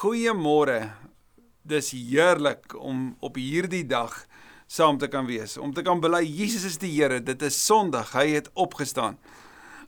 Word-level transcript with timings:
Goeiemôre. 0.00 0.94
Dis 1.60 1.90
heerlik 1.92 2.72
om 2.72 3.18
op 3.20 3.34
hierdie 3.36 3.84
dag 3.84 4.14
saam 4.64 4.96
te 4.96 5.10
kan 5.12 5.26
wees, 5.28 5.58
om 5.60 5.74
te 5.76 5.82
kan 5.84 6.00
bely 6.00 6.22
Jesus 6.24 6.64
is 6.64 6.78
die 6.80 6.88
Here. 6.94 7.18
Dit 7.20 7.42
is 7.44 7.58
Sondag, 7.66 8.14
hy 8.16 8.30
het 8.32 8.48
opgestaan. 8.56 9.18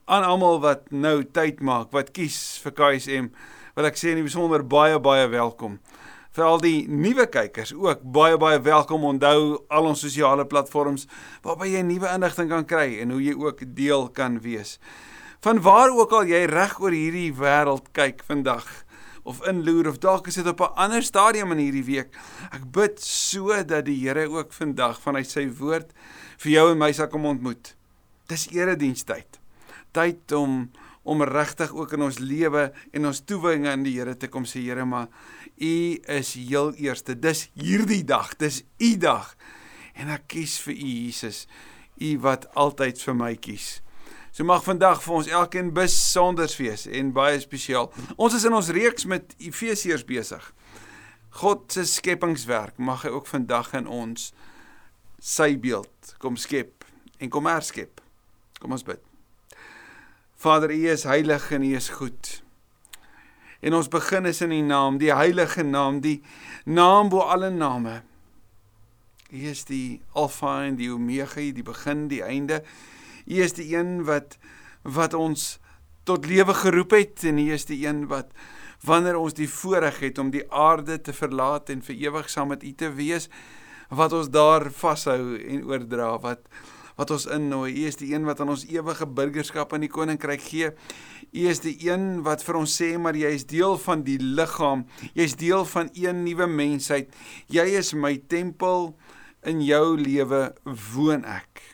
Aan 0.05 0.27
almal 0.29 0.61
wat 0.61 0.91
nou 0.93 1.23
tyd 1.25 1.63
maak, 1.65 1.95
wat 1.97 2.13
kies 2.13 2.59
vir 2.61 2.75
KSM, 2.77 3.31
wil 3.73 3.89
ek 3.89 3.97
sê 3.97 4.13
in 4.13 4.21
die 4.21 4.27
besonder 4.27 4.61
baie 4.61 5.01
baie 5.01 5.31
welkom. 5.33 5.79
Vir 6.37 6.45
al 6.45 6.61
die 6.61 6.85
nuwe 6.93 7.25
kykers 7.33 7.73
ook 7.73 8.05
baie 8.05 8.37
baie 8.37 8.61
welkom. 8.61 9.09
Onthou 9.15 9.63
al 9.73 9.89
ons 9.95 10.05
sosiale 10.05 10.45
platforms 10.45 11.09
waarby 11.41 11.73
jy 11.73 11.87
nuwe 11.89 12.13
inligting 12.13 12.53
kan 12.53 12.69
kry 12.69 12.99
en 13.01 13.17
hoe 13.17 13.25
jy 13.31 13.39
ook 13.41 13.65
deel 13.81 14.11
kan 14.13 14.43
wees. 14.45 14.77
Van 15.41 15.65
waar 15.65 15.89
ook 15.89 16.13
al 16.13 16.29
jy 16.29 16.45
reg 16.53 16.77
oor 16.85 16.93
hierdie 16.93 17.33
wêreld 17.33 17.89
kyk 17.97 18.21
vandag 18.29 18.69
of 19.23 19.43
inloer 19.47 19.89
of 19.89 19.99
dalk 20.03 20.27
is 20.27 20.35
dit 20.35 20.47
op 20.47 20.61
'n 20.61 20.75
ander 20.75 21.03
stadium 21.03 21.53
in 21.53 21.59
hierdie 21.59 21.85
week. 21.85 22.17
Ek 22.51 22.71
bid 22.71 23.01
so 23.01 23.65
dat 23.65 23.85
die 23.85 24.09
Here 24.09 24.29
ook 24.29 24.53
vandag 24.53 25.01
vanuit 25.01 25.31
sy 25.31 25.49
woord 25.49 25.93
vir 26.39 26.53
jou 26.53 26.71
en 26.71 26.79
my 26.79 26.93
sal 26.93 27.09
kom 27.09 27.27
ontmoet. 27.27 27.77
Dis 28.27 28.49
eredienstyd. 28.51 29.41
Tyd 29.93 30.33
om 30.33 30.71
om 31.03 31.23
regtig 31.23 31.73
ook 31.75 31.93
in 31.93 32.03
ons 32.03 32.19
lewe 32.19 32.73
en 32.93 33.07
ons 33.07 33.21
toewyding 33.27 33.67
aan 33.67 33.83
die 33.83 33.99
Here 33.99 34.15
te 34.17 34.29
kom 34.29 34.45
sê 34.45 34.63
Here, 34.63 34.85
maar 34.85 35.09
U 35.59 35.99
is 36.07 36.35
heel 36.35 36.75
eerste. 36.75 37.19
Dis 37.19 37.51
hierdie 37.55 38.05
dag, 38.05 38.37
dis 38.37 38.63
U 38.79 38.97
dag. 38.97 39.37
En 39.95 40.09
ek 40.09 40.29
kies 40.29 40.59
vir 40.63 40.75
U 40.75 40.93
Jesus, 41.07 41.47
U 41.99 42.19
wat 42.19 42.47
altyd 42.55 43.03
vir 43.03 43.15
my 43.15 43.35
kies. 43.35 43.83
So 44.33 44.45
mag 44.49 44.63
vandag 44.65 45.03
vir 45.05 45.15
ons 45.19 45.29
elkeen 45.29 45.75
besonders 45.77 46.55
wees 46.57 46.87
en 46.89 47.11
baie 47.13 47.37
spesiaal. 47.41 47.91
Ons 48.17 48.39
is 48.39 48.47
in 48.49 48.55
ons 48.57 48.71
reeks 48.73 49.05
met 49.05 49.35
Efesiërs 49.37 50.07
besig. 50.09 50.47
God 51.37 51.67
se 51.73 51.85
skepingswerk 51.89 52.79
mag 52.81 53.05
hy 53.05 53.13
ook 53.13 53.29
vandag 53.29 53.75
in 53.77 53.89
ons 53.89 54.31
sy 55.21 55.53
beeld 55.61 56.15
kom 56.19 56.39
skep 56.41 56.87
en 57.21 57.29
kom 57.33 57.49
herskep. 57.51 58.01
Kom 58.63 58.73
ons 58.73 58.85
bid. 58.87 59.03
Vader, 60.41 60.73
U 60.73 60.89
is 60.91 61.05
heilig 61.05 61.51
en 61.53 61.67
U 61.69 61.75
is 61.77 61.91
goed. 61.93 62.31
En 63.61 63.77
ons 63.77 63.93
begin 63.93 64.27
is 64.27 64.41
in 64.41 64.57
U 64.57 64.63
naam, 64.65 64.97
die 64.99 65.13
heilige 65.13 65.63
naam, 65.63 66.01
die 66.01 66.23
naam 66.65 67.13
bo 67.13 67.21
alle 67.29 67.53
name. 67.53 68.01
U 69.29 69.45
is 69.53 69.67
die 69.69 70.01
Alfa 70.17 70.63
en 70.65 70.81
die 70.81 70.89
Omega, 70.91 71.45
die 71.53 71.69
begin, 71.69 72.09
die 72.09 72.25
einde. 72.25 72.63
U 73.33 73.41
is 73.41 73.57
die 73.57 73.71
een 73.73 74.03
wat 74.09 74.37
wat 74.83 75.15
ons 75.15 75.57
tot 76.05 76.27
lewe 76.27 76.55
geroep 76.59 76.93
het 76.97 77.25
en 77.31 77.39
U 77.39 77.47
is 77.55 77.65
die 77.69 77.81
een 77.87 78.07
wat 78.11 78.33
wanneer 78.85 79.17
ons 79.17 79.37
die 79.39 79.49
voorreg 79.49 80.01
het 80.03 80.19
om 80.19 80.33
die 80.35 80.45
aarde 80.51 80.99
te 81.01 81.15
verlaat 81.15 81.71
en 81.71 81.85
vir 81.87 82.01
ewig 82.09 82.31
saam 82.31 82.51
met 82.53 82.67
U 82.67 82.73
te 82.75 82.91
wees 82.99 83.29
wat 83.89 84.13
ons 84.17 84.31
daar 84.33 84.69
vashou 84.75 85.39
en 85.39 85.67
oordra 85.71 86.15
wat 86.21 86.49
wat 86.99 87.11
ons 87.15 87.25
innooi. 87.33 87.73
U 87.73 87.87
is 87.89 87.97
die 87.97 88.11
een 88.13 88.27
wat 88.29 88.43
aan 88.45 88.53
ons 88.53 88.67
ewige 88.69 89.07
burgerskap 89.09 89.73
in 89.73 89.87
die 89.87 89.91
koninkryk 89.93 90.43
gee. 90.45 90.73
U 91.33 91.47
is 91.49 91.63
die 91.65 91.73
een 91.87 92.21
wat 92.27 92.45
vir 92.45 92.59
ons 92.61 92.75
sê 92.77 92.91
maar 93.01 93.17
jy 93.17 93.33
is 93.33 93.47
deel 93.49 93.79
van 93.81 94.05
die 94.05 94.19
liggaam. 94.21 94.85
Jy 95.17 95.29
is 95.31 95.39
deel 95.41 95.65
van 95.73 95.89
een 95.97 96.21
nuwe 96.27 96.51
mensheid. 96.53 97.09
Jy 97.49 97.65
is 97.81 97.95
my 97.97 98.19
tempel 98.29 98.93
in 99.49 99.65
jou 99.65 99.97
lewe 99.97 100.51
woon 100.93 101.25
ek. 101.25 101.72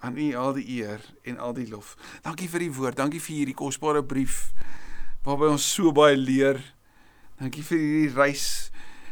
Aan 0.00 0.16
U 0.16 0.28
al 0.34 0.54
die 0.56 0.66
eer 0.80 1.04
en 1.28 1.38
al 1.38 1.52
die 1.56 1.68
lof. 1.68 1.96
Dankie 2.24 2.48
vir 2.48 2.64
die 2.64 2.74
woord. 2.74 2.96
Dankie 2.96 3.20
vir 3.20 3.36
hierdie 3.36 3.56
kosbare 3.56 4.02
brief 4.02 4.50
waarby 5.24 5.50
ons 5.52 5.66
so 5.76 5.92
baie 5.92 6.16
leer. 6.16 6.62
Dankie 7.40 7.64
vir 7.64 7.78
hierdie 7.78 8.14
reis. 8.16 8.46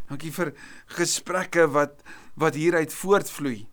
Dankie 0.08 0.32
vir 0.32 0.54
gesprekke 0.96 1.68
wat 1.74 2.00
wat 2.38 2.56
hieruit 2.56 2.92
voortvloei 2.94 3.66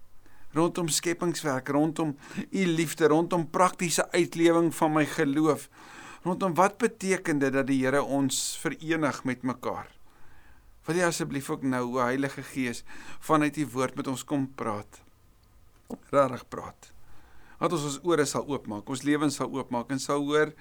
rondom 0.56 0.88
skepingswerk, 0.90 1.70
rondom 1.70 2.16
U 2.52 2.66
liefde, 2.66 3.08
rondom 3.12 3.50
praktiese 3.50 4.08
uitlewing 4.12 4.72
van 4.76 4.94
my 4.94 5.06
geloof. 5.06 5.68
Rondom 6.24 6.56
wat 6.56 6.78
beteken 6.78 7.40
dit 7.44 7.54
dat 7.54 7.68
die 7.68 7.82
Here 7.84 8.02
ons 8.04 8.56
verenig 8.64 9.24
met 9.28 9.44
mekaar? 9.44 9.92
Wil 10.88 11.02
jy 11.02 11.12
asseblief 11.12 11.50
ook 11.50 11.66
nou, 11.66 11.84
o 11.98 12.02
Heilige 12.06 12.46
Gees, 12.54 12.84
vanuit 13.20 13.58
U 13.58 13.70
woord 13.76 14.00
met 14.00 14.08
ons 14.08 14.26
kom 14.26 14.48
praat? 14.56 15.02
Regtig 16.14 16.48
praat 16.50 16.95
dat 17.66 17.80
ons 17.80 17.86
ons 17.90 18.02
ore 18.08 18.26
sal 18.30 18.46
oopmaak, 18.48 18.90
ons 18.90 19.04
lewens 19.04 19.36
sal 19.36 19.50
oopmaak 19.54 19.92
en 19.92 20.02
sal 20.02 20.22
hoor 20.26 20.54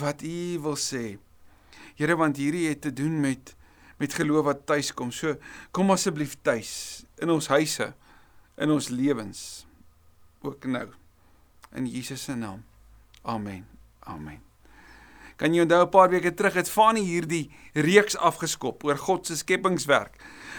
wat 0.00 0.22
U 0.22 0.38
wil 0.66 0.76
sê. 0.76 1.18
Here, 1.98 2.14
want 2.14 2.36
hierdie 2.38 2.68
het 2.68 2.84
te 2.84 2.92
doen 2.92 3.20
met 3.20 3.54
met 3.98 4.14
geloof 4.14 4.44
wat 4.46 4.60
tuis 4.66 4.92
kom. 4.94 5.10
So 5.10 5.34
kom 5.74 5.90
asseblief 5.90 6.36
tuis 6.46 7.04
in 7.18 7.32
ons 7.34 7.48
huise, 7.50 7.90
in 8.54 8.70
ons 8.70 8.90
lewens 8.94 9.40
ook 10.46 10.68
nou. 10.70 10.86
In 11.74 11.88
Jesus 11.90 12.22
se 12.22 12.36
naam. 12.38 12.62
Amen. 13.22 13.66
Amen. 14.06 14.38
Kan 15.36 15.54
jy 15.54 15.62
onthou 15.62 15.82
'n 15.84 15.90
paar 15.90 16.10
weke 16.10 16.34
terug 16.34 16.54
het 16.54 16.70
Fanie 16.70 17.04
hierdie 17.04 17.50
reeks 17.74 18.16
afgeskop 18.16 18.84
oor 18.84 18.96
God 18.96 19.26
se 19.26 19.36
skepingswerk. 19.36 20.16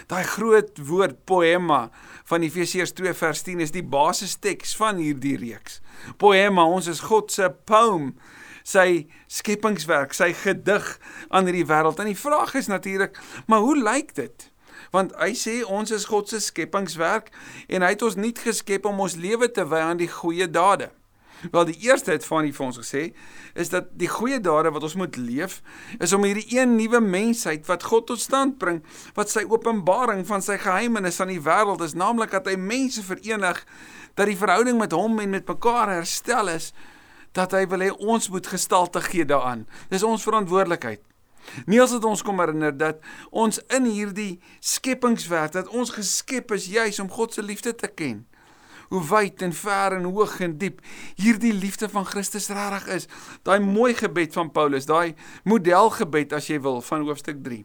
Daai 0.08 0.24
groot 0.24 0.80
woord 0.88 1.26
poema 1.26 1.90
van 2.30 2.46
Efesiërs 2.46 2.94
2 2.98 3.14
vers 3.14 3.42
10 3.44 3.64
is 3.66 3.74
die 3.76 3.84
basisteks 3.84 4.76
van 4.80 5.02
hierdie 5.02 5.38
reeks. 5.38 5.80
Poema, 6.18 6.64
ons 6.64 6.88
is 6.88 7.02
God 7.10 7.32
se 7.34 7.50
poem, 7.66 8.14
sy 8.64 9.08
skepingswerk, 9.28 10.14
sy 10.14 10.32
gedig 10.34 10.86
aan 11.30 11.50
hierdie 11.50 11.68
wêreld. 11.68 12.00
En 12.00 12.12
die 12.12 12.18
vraag 12.18 12.56
is 12.60 12.70
natuurlik, 12.72 13.18
maar 13.48 13.66
hoe 13.66 13.78
lyk 13.78 14.16
dit? 14.16 14.52
Want 14.94 15.12
hy 15.20 15.34
sê 15.38 15.60
ons 15.66 15.92
is 15.92 16.08
God 16.10 16.30
se 16.31 16.40
skepingswerk 16.42 17.34
en 17.68 17.84
hy 17.84 17.92
het 17.94 18.06
ons 18.06 18.18
nie 18.18 18.34
geskep 18.38 18.88
om 18.90 19.02
ons 19.04 19.18
lewe 19.20 19.52
te 19.52 19.66
wy 19.68 19.81
aan 19.84 20.00
die 20.02 20.12
goeie 20.12 20.48
dade. 20.50 20.90
Wel 21.51 21.66
die 21.66 21.77
eerste 21.79 22.11
het 22.11 22.25
van 22.25 22.44
die 22.44 22.53
vir 22.55 22.66
ons 22.66 22.79
gesê 22.81 23.03
is 23.59 23.72
dat 23.72 23.91
die 24.00 24.09
goeie 24.11 24.39
dade 24.44 24.72
wat 24.75 24.83
ons 24.83 24.97
moet 25.00 25.16
leef 25.16 25.59
is 26.03 26.13
om 26.16 26.25
hierdie 26.27 26.47
een 26.57 26.75
nuwe 26.75 27.00
mensheid 27.00 27.67
wat 27.69 27.85
God 27.88 28.09
tot 28.11 28.19
stand 28.19 28.57
bring, 28.59 28.81
wat 29.16 29.31
sy 29.31 29.45
openbaring 29.47 30.25
van 30.27 30.44
sy 30.44 30.57
geheimenis 30.59 31.19
aan 31.23 31.31
die 31.31 31.44
wêreld 31.44 31.83
is, 31.85 31.95
naamlik 31.95 32.35
dat 32.35 32.50
hy 32.50 32.57
mense 32.59 33.03
verenig 33.05 33.63
dat 34.19 34.27
die 34.27 34.39
verhouding 34.39 34.79
met 34.79 34.95
hom 34.95 35.19
en 35.23 35.35
met 35.38 35.47
mekaar 35.47 35.94
herstel 35.94 36.51
is, 36.51 36.73
dat 37.38 37.53
hy 37.56 37.63
wil 37.71 37.85
hê 37.85 37.91
ons 37.94 38.29
moet 38.33 38.47
gestalte 38.47 39.01
gee 39.06 39.25
daaraan. 39.25 39.67
Dis 39.94 40.03
ons 40.03 40.25
verantwoordelikheid. 40.25 41.03
Niels 41.69 41.94
het 41.95 42.03
ons 42.06 42.21
kom 42.25 42.41
herinner 42.41 42.73
dat 42.75 43.00
ons 43.31 43.61
in 43.71 43.88
hierdie 43.88 44.41
skepingswerk 44.59 45.56
dat 45.56 45.71
ons 45.71 45.94
geskep 45.95 46.51
is 46.57 46.67
juis 46.69 47.00
om 47.00 47.09
God 47.09 47.33
se 47.33 47.45
liefde 47.45 47.73
te 47.75 47.88
ken 47.88 48.25
hoe 48.89 49.01
wyd 49.09 49.41
en 49.45 49.53
ver 49.53 49.95
en 49.97 50.03
hoog 50.09 50.39
en 50.45 50.57
diep 50.57 50.81
hierdie 51.16 51.53
liefde 51.53 51.89
van 51.89 52.05
Christus 52.05 52.50
regtig 52.50 52.88
is. 52.95 53.07
Daai 53.47 53.59
mooi 53.59 53.94
gebed 53.94 54.33
van 54.33 54.51
Paulus, 54.51 54.85
daai 54.89 55.16
modelgebed 55.44 56.33
as 56.33 56.50
jy 56.50 56.59
wil 56.66 56.81
van 56.81 57.05
hoofstuk 57.07 57.44
3. 57.45 57.63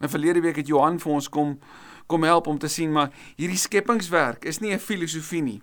En 0.00 0.12
verlede 0.12 0.40
week 0.44 0.60
het 0.60 0.68
Johan 0.68 1.00
vir 1.00 1.12
ons 1.12 1.28
kom 1.28 1.58
kom 2.06 2.24
help 2.28 2.46
om 2.52 2.58
te 2.60 2.68
sien 2.68 2.90
maar 2.92 3.14
hierdie 3.38 3.56
skepingswerk 3.56 4.44
is 4.44 4.60
nie 4.60 4.74
'n 4.74 4.78
filosofie 4.78 5.42
nie. 5.42 5.62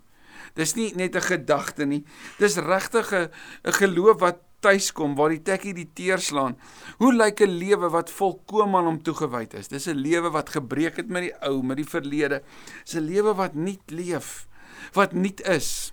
Dis 0.55 0.73
nie 0.75 0.91
net 0.95 1.15
'n 1.15 1.21
gedagte 1.21 1.85
nie. 1.85 2.03
Dis 2.39 2.57
regtig 2.57 3.13
'n 3.13 3.29
'n 3.65 3.73
geloof 3.73 4.19
wat 4.19 4.39
tuiskom 4.59 5.15
waar 5.15 5.29
die 5.29 5.41
tekkie 5.41 5.73
die 5.73 5.89
teer 5.93 6.19
slaan. 6.19 6.57
Hoe 6.97 7.13
lyk 7.13 7.41
'n 7.41 7.57
lewe 7.57 7.89
wat 7.89 8.09
volkome 8.09 8.77
aan 8.77 8.85
hom 8.85 9.03
toegewyd 9.03 9.53
is? 9.53 9.67
Dis 9.67 9.87
'n 9.87 9.95
lewe 9.95 10.29
wat 10.29 10.49
gebreek 10.49 10.95
het 10.95 11.09
met 11.09 11.21
die 11.21 11.35
ou, 11.41 11.63
met 11.63 11.77
die 11.77 11.85
verlede. 11.85 12.41
Dis 12.83 12.95
'n 12.95 13.05
lewe 13.05 13.33
wat 13.35 13.53
nuut 13.53 13.91
leef 13.91 14.47
wat 14.93 15.13
nuut 15.13 15.41
is. 15.47 15.91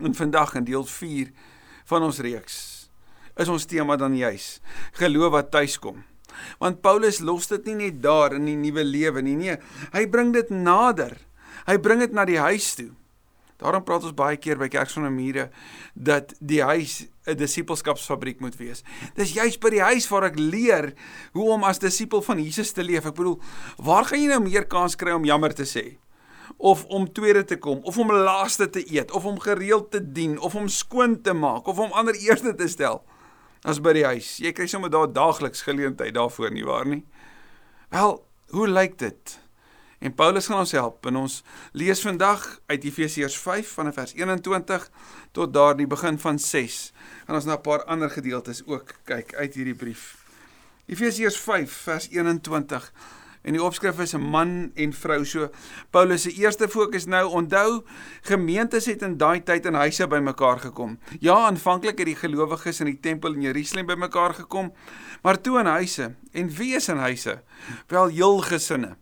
En 0.00 0.14
vandag 0.14 0.54
in 0.54 0.64
deel 0.64 0.84
4 0.84 1.32
van 1.84 2.02
ons 2.02 2.18
reeks 2.24 2.56
is 3.40 3.48
ons 3.48 3.64
tema 3.64 3.96
dan 3.96 4.16
juis 4.16 4.60
geloof 5.00 5.32
wat 5.32 5.50
tuiskom. 5.50 6.02
Want 6.60 6.80
Paulus 6.84 7.20
los 7.24 7.48
dit 7.48 7.70
nie 7.70 7.76
net 7.86 8.02
daar 8.04 8.36
in 8.36 8.48
die 8.48 8.56
nuwe 8.56 8.84
lewe 8.84 9.22
nie. 9.24 9.36
Nee, 9.36 9.56
hy 9.92 10.06
bring 10.10 10.32
dit 10.34 10.50
nader. 10.52 11.16
Hy 11.68 11.78
bring 11.80 12.02
dit 12.02 12.12
na 12.12 12.26
die 12.28 12.40
huis 12.40 12.72
toe. 12.78 12.90
Daarom 13.62 13.84
praat 13.86 14.02
ons 14.08 14.16
baie 14.18 14.38
keer 14.42 14.58
by 14.58 14.66
Kerk 14.72 14.90
sonder 14.90 15.12
mure 15.14 15.46
dat 15.94 16.34
die 16.40 16.62
huis 16.66 17.06
'n 17.26 17.36
disippelskapsfabriek 17.38 18.40
moet 18.40 18.56
wees. 18.58 18.82
Dis 19.14 19.34
juis 19.34 19.58
by 19.58 19.70
die 19.70 19.82
huis 19.82 20.08
waar 20.08 20.24
ek 20.24 20.38
leer 20.38 20.94
hoe 21.32 21.52
om 21.52 21.64
as 21.64 21.78
disipel 21.78 22.22
van 22.22 22.42
Jesus 22.42 22.72
te 22.72 22.82
leef. 22.82 23.06
Ek 23.06 23.14
bedoel, 23.14 23.40
waar 23.78 24.04
gaan 24.04 24.20
jy 24.20 24.28
nou 24.28 24.42
meer 24.42 24.66
kans 24.66 24.96
kry 24.96 25.12
om 25.12 25.24
jammer 25.24 25.54
te 25.54 25.62
sê? 25.62 26.01
Of 26.62 26.84
om 26.84 27.08
tweede 27.12 27.44
te 27.44 27.56
kom 27.58 27.80
of 27.82 27.98
om 27.98 28.12
laaste 28.12 28.68
te 28.70 28.82
eet 28.94 29.10
of 29.10 29.24
om 29.26 29.40
gereeld 29.42 29.90
te 29.90 30.12
dien 30.12 30.38
of 30.38 30.54
om 30.54 30.68
skoon 30.68 31.20
te 31.22 31.32
maak 31.34 31.66
of 31.66 31.78
om 31.78 31.92
ander 31.92 32.14
eerste 32.14 32.54
te 32.54 32.68
stel 32.70 33.02
as 33.66 33.80
by 33.82 33.92
die 33.94 34.04
huis. 34.06 34.36
Jy 34.42 34.52
kry 34.54 34.66
sommer 34.70 34.90
daar 34.90 35.10
daagliks 35.10 35.62
geleentheid 35.66 36.14
daarvoor 36.14 36.50
nie 36.54 36.66
waar 36.66 36.86
nie. 36.86 37.02
Wel, 37.90 38.16
hoe 38.54 38.68
lyk 38.68 38.98
dit? 38.98 39.38
En 40.02 40.14
Paulus 40.18 40.46
gaan 40.50 40.62
ons 40.64 40.74
help 40.74 41.06
en 41.06 41.18
ons 41.20 41.34
lees 41.78 42.00
vandag 42.02 42.42
uit 42.66 42.86
Efesiërs 42.90 43.36
5 43.38 43.74
vanaf 43.78 43.98
vers 43.98 44.14
21 44.18 44.88
tot 45.34 45.52
daar 45.54 45.76
die 45.78 45.86
begin 45.86 46.18
van 46.18 46.38
6. 46.42 46.80
En 47.26 47.38
ons 47.38 47.46
na 47.46 47.58
'n 47.58 47.62
paar 47.62 47.84
ander 47.84 48.10
gedeeltes 48.10 48.62
ook 48.66 48.94
kyk 49.04 49.34
uit 49.34 49.54
hierdie 49.54 49.78
brief. 49.78 50.16
Efesiërs 50.86 51.38
5 51.38 51.72
vers 51.72 52.08
21. 52.10 52.92
En 53.42 53.56
die 53.56 53.62
opskrif 53.62 53.98
is 53.98 54.14
'n 54.14 54.20
man 54.20 54.70
en 54.74 54.92
vrou. 54.92 55.24
So 55.24 55.50
Paulus 55.90 56.22
se 56.22 56.32
eerste 56.32 56.68
fokus 56.68 57.04
nou 57.06 57.30
onthou 57.30 57.84
gemeentes 58.22 58.86
het 58.86 59.02
in 59.02 59.16
daai 59.16 59.42
tyd 59.42 59.66
in 59.66 59.74
huise 59.74 60.06
bymekaar 60.06 60.60
gekom. 60.60 60.98
Ja, 61.20 61.34
aanvanklik 61.34 61.98
het 61.98 62.06
die 62.06 62.16
gelowiges 62.16 62.80
in 62.80 62.86
die 62.86 63.00
tempel 63.00 63.34
in 63.34 63.42
Jerusalem 63.42 63.86
bymekaar 63.86 64.34
gekom, 64.34 64.72
maar 65.22 65.40
toe 65.40 65.58
in 65.58 65.66
huise. 65.66 66.14
En 66.32 66.48
wie 66.48 66.74
is 66.74 66.88
in 66.88 66.96
huise? 66.96 67.42
Wel 67.86 68.06
heel 68.06 68.38
gesinne. 68.38 68.96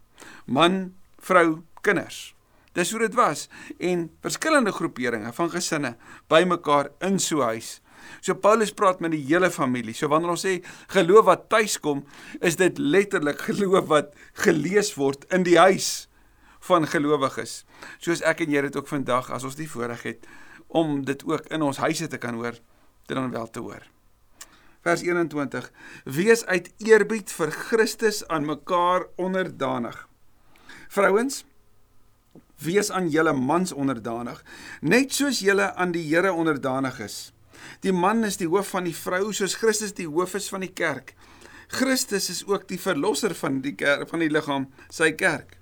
Man, 0.46 0.94
vrou, 1.18 1.62
kinders. 1.80 2.34
Dis 2.72 2.90
hoe 2.90 3.00
dit 3.00 3.14
was 3.14 3.48
en 3.78 4.10
verskillende 4.20 4.72
groeperinge 4.72 5.32
van 5.32 5.50
gesinne 5.50 5.96
bymekaar 6.28 6.88
in 6.98 7.18
so 7.18 7.36
'n 7.36 7.42
huis. 7.42 7.80
So 8.20 8.34
Paulus 8.34 8.72
praat 8.76 9.00
met 9.00 9.14
die 9.14 9.22
hele 9.24 9.50
familie. 9.50 9.94
So 9.94 10.10
wanneer 10.12 10.34
ons 10.34 10.44
sê 10.46 10.58
geloof 10.92 11.26
wat 11.28 11.48
tuis 11.52 11.78
kom, 11.80 12.04
is 12.40 12.58
dit 12.60 12.78
letterlik 12.78 13.40
geloof 13.48 13.88
wat 13.90 14.14
gelees 14.44 14.94
word 14.98 15.26
in 15.34 15.46
die 15.46 15.58
huis 15.58 16.08
van 16.68 16.86
gelowiges. 16.88 17.64
Soos 17.98 18.24
ek 18.26 18.44
en 18.44 18.52
jy 18.52 18.66
dit 18.68 18.76
ook 18.76 18.90
vandag 18.90 19.30
as 19.32 19.46
ons 19.48 19.56
die 19.58 19.68
voorreg 19.70 20.04
het 20.08 20.28
om 20.70 21.00
dit 21.04 21.24
ook 21.26 21.48
in 21.50 21.64
ons 21.66 21.80
huise 21.82 22.06
te 22.06 22.20
kan 22.20 22.36
hoor, 22.38 22.54
dit 23.08 23.16
dan 23.16 23.32
wel 23.32 23.50
te 23.50 23.62
hoor. 23.64 23.82
Vers 24.86 25.02
21: 25.02 25.66
Wees 26.04 26.44
uit 26.46 26.70
eerbied 26.78 27.32
vir 27.32 27.50
Christus 27.50 28.22
aan 28.28 28.46
mekaar 28.48 29.08
onderdanig. 29.20 30.06
Vrouens, 30.88 31.42
wees 32.64 32.90
aan 32.90 33.08
julle 33.08 33.32
mans 33.36 33.72
onderdanig, 33.72 34.40
net 34.80 35.12
soos 35.12 35.42
julle 35.44 35.72
aan 35.74 35.92
die 35.92 36.04
Here 36.08 36.32
onderdanig 36.32 37.00
is. 37.04 37.18
Die 37.84 37.92
man 37.92 38.24
is 38.24 38.38
die 38.40 38.48
hoof 38.48 38.74
van 38.74 38.88
die 38.88 38.96
vrou 38.96 39.32
soos 39.36 39.56
Christus 39.60 39.94
die 39.96 40.08
hoof 40.08 40.34
is 40.38 40.48
van 40.52 40.64
die 40.64 40.72
kerk. 40.72 41.14
Christus 41.70 42.28
is 42.30 42.42
ook 42.46 42.66
die 42.68 42.80
verlosser 42.80 43.34
van 43.38 43.60
die 43.62 43.74
kerk 43.78 44.08
van 44.10 44.24
die 44.24 44.30
liggaam, 44.30 44.66
sy 44.90 45.12
kerk. 45.14 45.56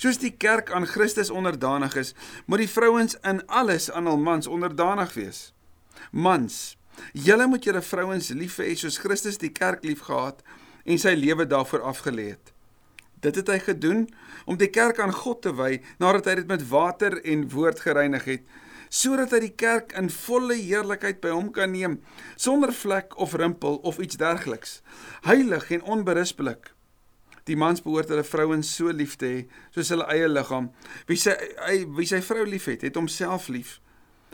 Soos 0.00 0.18
die 0.22 0.32
kerk 0.38 0.70
aan 0.72 0.86
Christus 0.86 1.30
onderdanig 1.30 1.96
is, 2.00 2.14
moet 2.46 2.64
die 2.64 2.70
vrouens 2.70 3.18
in 3.26 3.42
alles 3.46 3.90
aan 3.90 4.08
hul 4.10 4.20
mans 4.22 4.46
onderdanig 4.46 5.14
wees. 5.18 5.42
Mans, 6.10 6.76
julle 7.12 7.46
moet 7.50 7.66
julle 7.66 7.82
vrouens 7.82 8.30
lief 8.34 8.60
hê 8.62 8.74
soos 8.78 9.00
Christus 9.02 9.38
die 9.42 9.52
kerk 9.54 9.84
liefgehad 9.86 10.42
en 10.84 11.00
sy 11.00 11.14
lewe 11.18 11.46
daarvoor 11.50 11.84
afgelê 11.90 12.30
het. 12.34 12.54
Dit 13.24 13.40
het 13.40 13.48
hy 13.48 13.58
gedoen 13.62 14.04
om 14.44 14.58
die 14.60 14.70
kerk 14.70 15.00
aan 15.00 15.14
God 15.14 15.42
te 15.42 15.54
wy 15.56 15.78
nadat 16.02 16.28
hy 16.28 16.34
dit 16.42 16.50
met 16.50 16.66
water 16.68 17.16
en 17.24 17.48
woord 17.50 17.80
gereinig 17.86 18.28
het 18.28 18.54
sodat 18.94 19.32
hy 19.34 19.40
die 19.48 19.56
kerk 19.58 19.92
in 19.98 20.10
volle 20.12 20.54
heerlikheid 20.54 21.18
by 21.24 21.32
hom 21.34 21.48
kan 21.54 21.72
neem 21.74 21.98
sonder 22.38 22.70
vlek 22.74 23.16
of 23.18 23.34
rimpel 23.40 23.80
of 23.82 23.98
iets 23.98 24.18
dergeliks. 24.20 24.78
Heilig 25.26 25.70
en 25.74 25.82
onberispelik. 25.96 26.70
Die 27.44 27.58
mans 27.58 27.82
behoort 27.84 28.12
hulle 28.12 28.24
vrouens 28.24 28.70
so 28.70 28.92
lief 28.94 29.16
te 29.20 29.30
hê 29.30 29.40
soos 29.74 29.90
hulle 29.92 30.06
eie 30.14 30.28
liggaam. 30.30 30.70
Wie 31.10 31.18
sy 31.20 31.34
hy, 31.66 31.80
wie 31.98 32.06
sy 32.08 32.22
vrou 32.24 32.44
liefhet 32.48 32.86
het 32.86 33.00
homself 33.00 33.50
lief. 33.52 33.80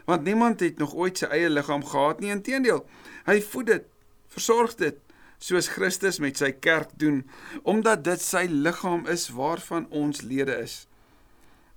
Want 0.05 0.29
niemand 0.29 0.61
het 0.65 0.79
nog 0.83 0.93
ooit 0.95 1.23
sy 1.23 1.31
eie 1.33 1.49
liggaam 1.49 1.87
gehad 1.87 2.21
nie. 2.21 2.35
Inteendeel 2.35 2.85
hy 3.31 3.39
voed 3.41 3.73
dit 3.73 3.89
versorg 4.31 4.77
dit 4.79 5.01
soos 5.41 5.71
Christus 5.73 6.21
met 6.21 6.37
sy 6.37 6.53
kerk 6.53 6.93
doen 7.01 7.23
omdat 7.65 8.05
dit 8.05 8.21
sy 8.21 8.45
liggaam 8.45 9.09
is 9.09 9.31
waarvan 9.33 9.89
ons 9.89 10.21
lede 10.21 10.61
is. 10.61 10.85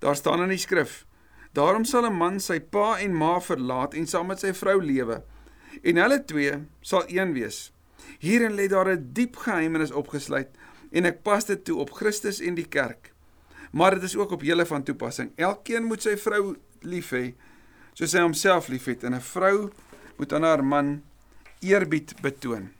Daar 0.03 0.19
staan 0.19 0.43
in 0.43 0.51
die 0.51 0.59
skrif 0.59 1.05
Daarom 1.53 1.85
sal 1.85 2.05
'n 2.05 2.17
man 2.17 2.39
sy 2.39 2.59
pa 2.59 2.99
en 2.99 3.13
ma 3.13 3.39
verlaat 3.39 3.93
en 3.93 4.07
saam 4.07 4.27
met 4.27 4.39
sy 4.39 4.53
vrou 4.53 4.81
lewe 4.81 5.23
en 5.83 5.97
hulle 5.97 6.25
twee 6.25 6.53
sal 6.81 7.03
een 7.07 7.33
wees. 7.33 7.71
Hierin 8.19 8.55
lê 8.55 8.67
daar 8.67 8.89
'n 8.89 9.09
diep 9.13 9.35
geheimenis 9.35 9.91
opgesluit 9.91 10.49
en 10.91 11.05
ek 11.05 11.23
pas 11.23 11.45
dit 11.45 11.65
toe 11.65 11.77
op 11.77 11.91
Christus 11.91 12.39
en 12.39 12.55
die 12.55 12.67
kerk. 12.67 13.13
Maar 13.71 13.95
dit 13.95 14.03
is 14.03 14.15
ook 14.15 14.31
op 14.31 14.41
julle 14.41 14.65
van 14.65 14.83
toepassing. 14.83 15.31
Elkeen 15.35 15.83
moet 15.83 16.01
sy 16.01 16.17
vrou 16.17 16.55
lief 16.81 17.11
hê 17.11 17.33
soos 17.93 18.13
hy 18.13 18.21
homself 18.21 18.67
liefhet 18.67 19.03
en 19.03 19.13
'n 19.13 19.21
vrou 19.21 19.71
moet 20.17 20.33
aan 20.33 20.43
haar 20.43 20.63
man 20.63 21.03
eerbied 21.59 22.21
betoon. 22.21 22.71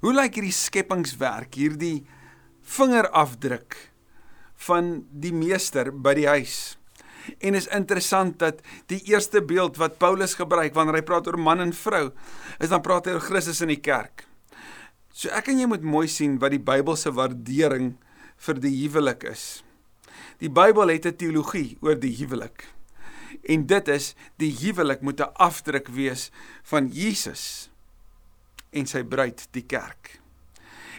Hoe 0.00 0.14
lyk 0.14 0.34
hierdie 0.34 0.52
skepingswerk, 0.52 1.54
hierdie 1.54 2.06
vingerafdruk 2.62 3.90
van 4.56 5.06
die 5.10 5.32
meester 5.32 5.92
by 5.92 6.14
die 6.14 6.26
huis? 6.26 6.79
En 7.38 7.54
is 7.54 7.68
interessant 7.68 8.38
dat 8.38 8.60
die 8.86 9.00
eerste 9.12 9.42
beeld 9.42 9.76
wat 9.76 9.98
Paulus 9.98 10.34
gebruik 10.34 10.74
wanneer 10.74 11.00
hy 11.00 11.06
praat 11.06 11.26
oor 11.26 11.38
man 11.38 11.60
en 11.60 11.72
vrou, 11.72 12.10
is 12.58 12.68
dan 12.68 12.82
praat 12.82 13.06
hy 13.06 13.12
oor 13.12 13.24
Christus 13.24 13.60
in 13.60 13.68
die 13.68 13.80
kerk. 13.80 14.26
So 15.12 15.28
ek 15.34 15.48
en 15.52 15.58
jy 15.58 15.66
moet 15.66 15.82
mooi 15.82 16.08
sien 16.08 16.38
wat 16.40 16.54
die 16.54 16.62
Bybelse 16.62 17.12
waardering 17.12 17.94
vir 18.40 18.60
die 18.62 18.74
huwelik 18.82 19.24
is. 19.24 19.62
Die 20.40 20.48
Bybel 20.48 20.88
het 20.88 21.06
'n 21.06 21.16
teologie 21.16 21.76
oor 21.82 21.94
die 21.94 22.16
huwelik. 22.16 22.64
En 23.44 23.66
dit 23.66 23.88
is 23.88 24.14
die 24.38 24.52
huwelik 24.52 25.02
moet 25.02 25.20
'n 25.20 25.34
afdruk 25.34 25.88
wees 25.88 26.30
van 26.62 26.88
Jesus 26.88 27.70
en 28.70 28.86
sy 28.86 29.02
bruid, 29.02 29.48
die 29.52 29.66
kerk. 29.66 30.20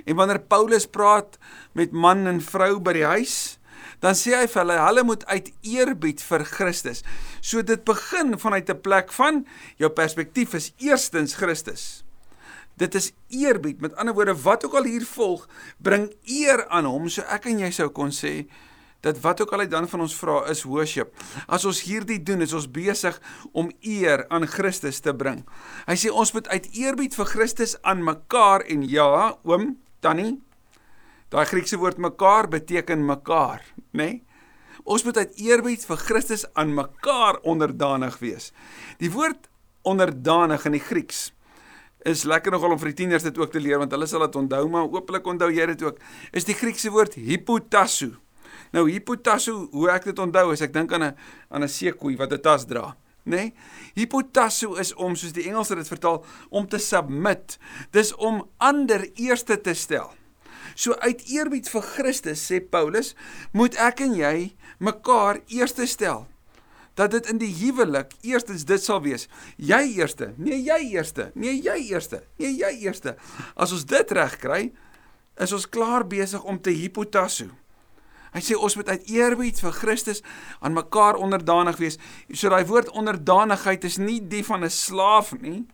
En 0.05 0.15
wanneer 0.15 0.39
Paulus 0.39 0.85
praat 0.85 1.37
met 1.73 1.91
man 1.91 2.27
en 2.27 2.41
vrou 2.41 2.79
by 2.79 2.93
die 2.93 3.05
huis, 3.05 3.59
dan 4.01 4.17
sê 4.17 4.33
hy 4.35 4.47
vir 4.49 4.61
hulle 4.63 4.77
hulle 4.81 5.03
moet 5.05 5.25
uit 5.29 5.51
eerbied 5.61 6.21
vir 6.25 6.45
Christus. 6.49 7.03
So 7.41 7.61
dit 7.61 7.83
begin 7.85 8.37
vanuit 8.37 8.69
'n 8.69 8.81
plek 8.81 9.11
van 9.13 9.45
jou 9.77 9.89
perspektief 9.89 10.53
is 10.53 10.73
eerstens 10.77 11.35
Christus. 11.35 12.03
Dit 12.77 12.95
is 12.95 13.11
eerbied. 13.29 13.81
Met 13.81 13.95
ander 13.95 14.13
woorde, 14.13 14.41
wat 14.41 14.65
ook 14.65 14.73
al 14.73 14.83
hier 14.83 15.05
volg, 15.05 15.47
bring 15.77 16.13
eer 16.25 16.67
aan 16.67 16.85
hom. 16.85 17.09
So 17.09 17.21
ek 17.21 17.45
en 17.45 17.59
jy 17.59 17.71
sou 17.71 17.89
kon 17.89 18.09
sê 18.09 18.47
dat 19.01 19.19
wat 19.21 19.41
ook 19.41 19.51
al 19.53 19.59
hy 19.59 19.67
dan 19.69 19.87
van 19.89 20.01
ons 20.05 20.15
vra 20.15 20.43
is 20.49 20.63
worship. 20.63 21.13
As 21.47 21.65
ons 21.65 21.81
hierdie 21.81 22.23
doen, 22.23 22.41
is 22.41 22.53
ons 22.53 22.69
besig 22.69 23.17
om 23.51 23.71
eer 23.81 24.25
aan 24.29 24.45
Christus 24.47 24.99
te 24.99 25.13
bring. 25.13 25.41
Hy 25.87 25.97
sê 25.97 26.13
ons 26.13 26.33
moet 26.33 26.47
uit 26.47 26.69
eerbied 26.77 27.17
vir 27.17 27.25
Christus 27.25 27.75
aan 27.81 28.03
mekaar 28.05 28.65
en 28.69 28.85
ja, 28.85 29.37
oom, 29.43 29.75
tannie, 30.05 30.39
Daai 31.31 31.45
Griekse 31.47 31.77
woord 31.79 31.99
mekaar 32.03 32.49
beteken 32.51 33.05
mekaar, 33.07 33.63
nê? 33.95 34.03
Nee? 34.03 34.15
Ons 34.83 35.05
moet 35.05 35.15
uit 35.21 35.37
eerbied 35.45 35.83
vir 35.87 35.99
Christus 36.01 36.43
aan 36.59 36.73
mekaar 36.75 37.37
onderdanig 37.47 38.17
wees. 38.19 38.49
Die 38.99 39.11
woord 39.13 39.47
onderdanig 39.87 40.65
in 40.67 40.75
die 40.75 40.83
Grieks 40.83 41.29
is 42.03 42.25
lekker 42.25 42.51
nogal 42.51 42.73
om 42.73 42.81
vir 42.81 42.91
die 42.91 43.03
tieners 43.03 43.23
dit 43.23 43.37
ook 43.37 43.53
te 43.53 43.61
leer 43.61 43.79
want 43.79 43.93
hulle 43.93 44.09
sal 44.09 44.25
dit 44.25 44.35
onthou 44.41 44.63
maar 44.73 44.89
ooplik 44.89 45.27
onthou 45.29 45.51
jy 45.53 45.69
dit 45.71 45.85
ook. 45.85 46.03
Is 46.35 46.49
die 46.49 46.57
Griekse 46.57 46.91
woord 46.91 47.15
hypotasso. 47.15 48.17
Nou 48.75 48.87
hypotasso, 48.89 49.69
hoe 49.71 49.89
ek 49.93 50.09
dit 50.09 50.19
onthou 50.19 50.49
is 50.51 50.65
ek 50.65 50.73
dink 50.73 50.91
aan 50.91 51.03
'n 51.03 51.15
aan 51.49 51.63
'n 51.63 51.69
seekoei 51.69 52.17
wat 52.17 52.33
'n 52.33 52.41
tas 52.41 52.65
dra. 52.65 52.95
Nee, 53.23 53.53
hypotasso 53.93 54.75
is 54.75 54.93
om 54.95 55.15
soos 55.15 55.31
die 55.31 55.47
Engelse 55.47 55.75
dit 55.75 55.87
vertaal 55.87 56.25
om 56.49 56.67
te 56.67 56.77
submit. 56.77 57.59
Dis 57.91 58.15
om 58.15 58.49
ander 58.57 59.07
eerste 59.15 59.61
te 59.61 59.73
stel. 59.73 60.11
So 60.75 60.93
uit 60.99 61.23
eerbied 61.31 61.69
vir 61.69 61.81
Christus 61.81 62.43
sê 62.51 62.59
Paulus, 62.59 63.15
moet 63.53 63.75
ek 63.75 64.03
en 64.05 64.15
jy 64.15 64.51
mekaar 64.79 65.41
eerste 65.47 65.87
stel. 65.87 66.27
Dat 66.95 67.11
dit 67.11 67.29
in 67.31 67.39
die 67.39 67.53
huwelik 67.61 68.13
eerstens 68.21 68.65
dit 68.67 68.83
sal 68.83 69.01
wees. 69.01 69.27
Jy 69.57 69.81
eerste, 69.95 70.33
nee 70.37 70.59
jy 70.59 70.91
eerste, 70.91 71.31
nee 71.35 71.55
jy 71.55 71.77
eerste, 71.91 72.23
nee 72.37 72.51
jy 72.51 72.71
eerste. 72.83 73.15
As 73.55 73.71
ons 73.71 73.85
dit 73.87 74.11
reg 74.11 74.37
kry, 74.41 74.71
is 75.39 75.53
ons 75.55 75.69
klaar 75.69 76.05
besig 76.07 76.43
om 76.43 76.59
te 76.59 76.73
hipotasso. 76.75 77.49
Hy 78.31 78.39
sê 78.43 78.55
ons 78.55 78.75
moet 78.79 78.89
uit 78.93 79.09
eerbied 79.11 79.59
vir 79.59 79.73
Christus 79.75 80.21
aan 80.63 80.75
mekaar 80.75 81.19
onderdanig 81.19 81.79
wees. 81.81 81.97
So 82.31 82.51
daai 82.51 82.63
woord 82.67 82.91
onderdanigheid 82.95 83.83
is 83.87 83.99
nie 83.99 84.21
die 84.23 84.43
van 84.43 84.63
'n 84.63 84.69
slaaf 84.69 85.33
nie, 85.39 85.67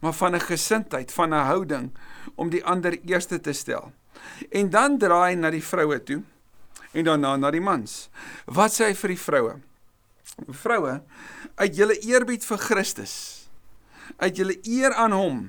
maar 0.00 0.12
van 0.12 0.34
'n 0.34 0.40
gesindheid, 0.40 1.12
van 1.12 1.32
'n 1.32 1.46
houding 1.46 1.92
om 2.36 2.50
die 2.50 2.64
ander 2.64 2.98
eerste 3.04 3.40
te 3.40 3.52
stel. 3.52 3.92
En 4.50 4.70
dan 4.70 4.98
draai 4.98 5.36
na 5.36 5.50
die 5.50 5.64
vroue 5.64 5.98
toe 6.02 6.22
en 6.92 7.06
daarna 7.06 7.36
na 7.36 7.50
die 7.54 7.62
mans. 7.62 8.08
Wat 8.46 8.74
sê 8.74 8.90
hy 8.90 8.94
vir 8.98 9.14
die 9.14 9.20
vroue? 9.20 9.54
Vroue, 10.62 10.96
uit 11.60 11.76
julle 11.76 11.96
eerbied 12.08 12.44
vir 12.46 12.60
Christus, 12.62 13.14
uit 14.18 14.40
julle 14.40 14.56
eer 14.64 14.94
aan 14.98 15.12
hom, 15.14 15.42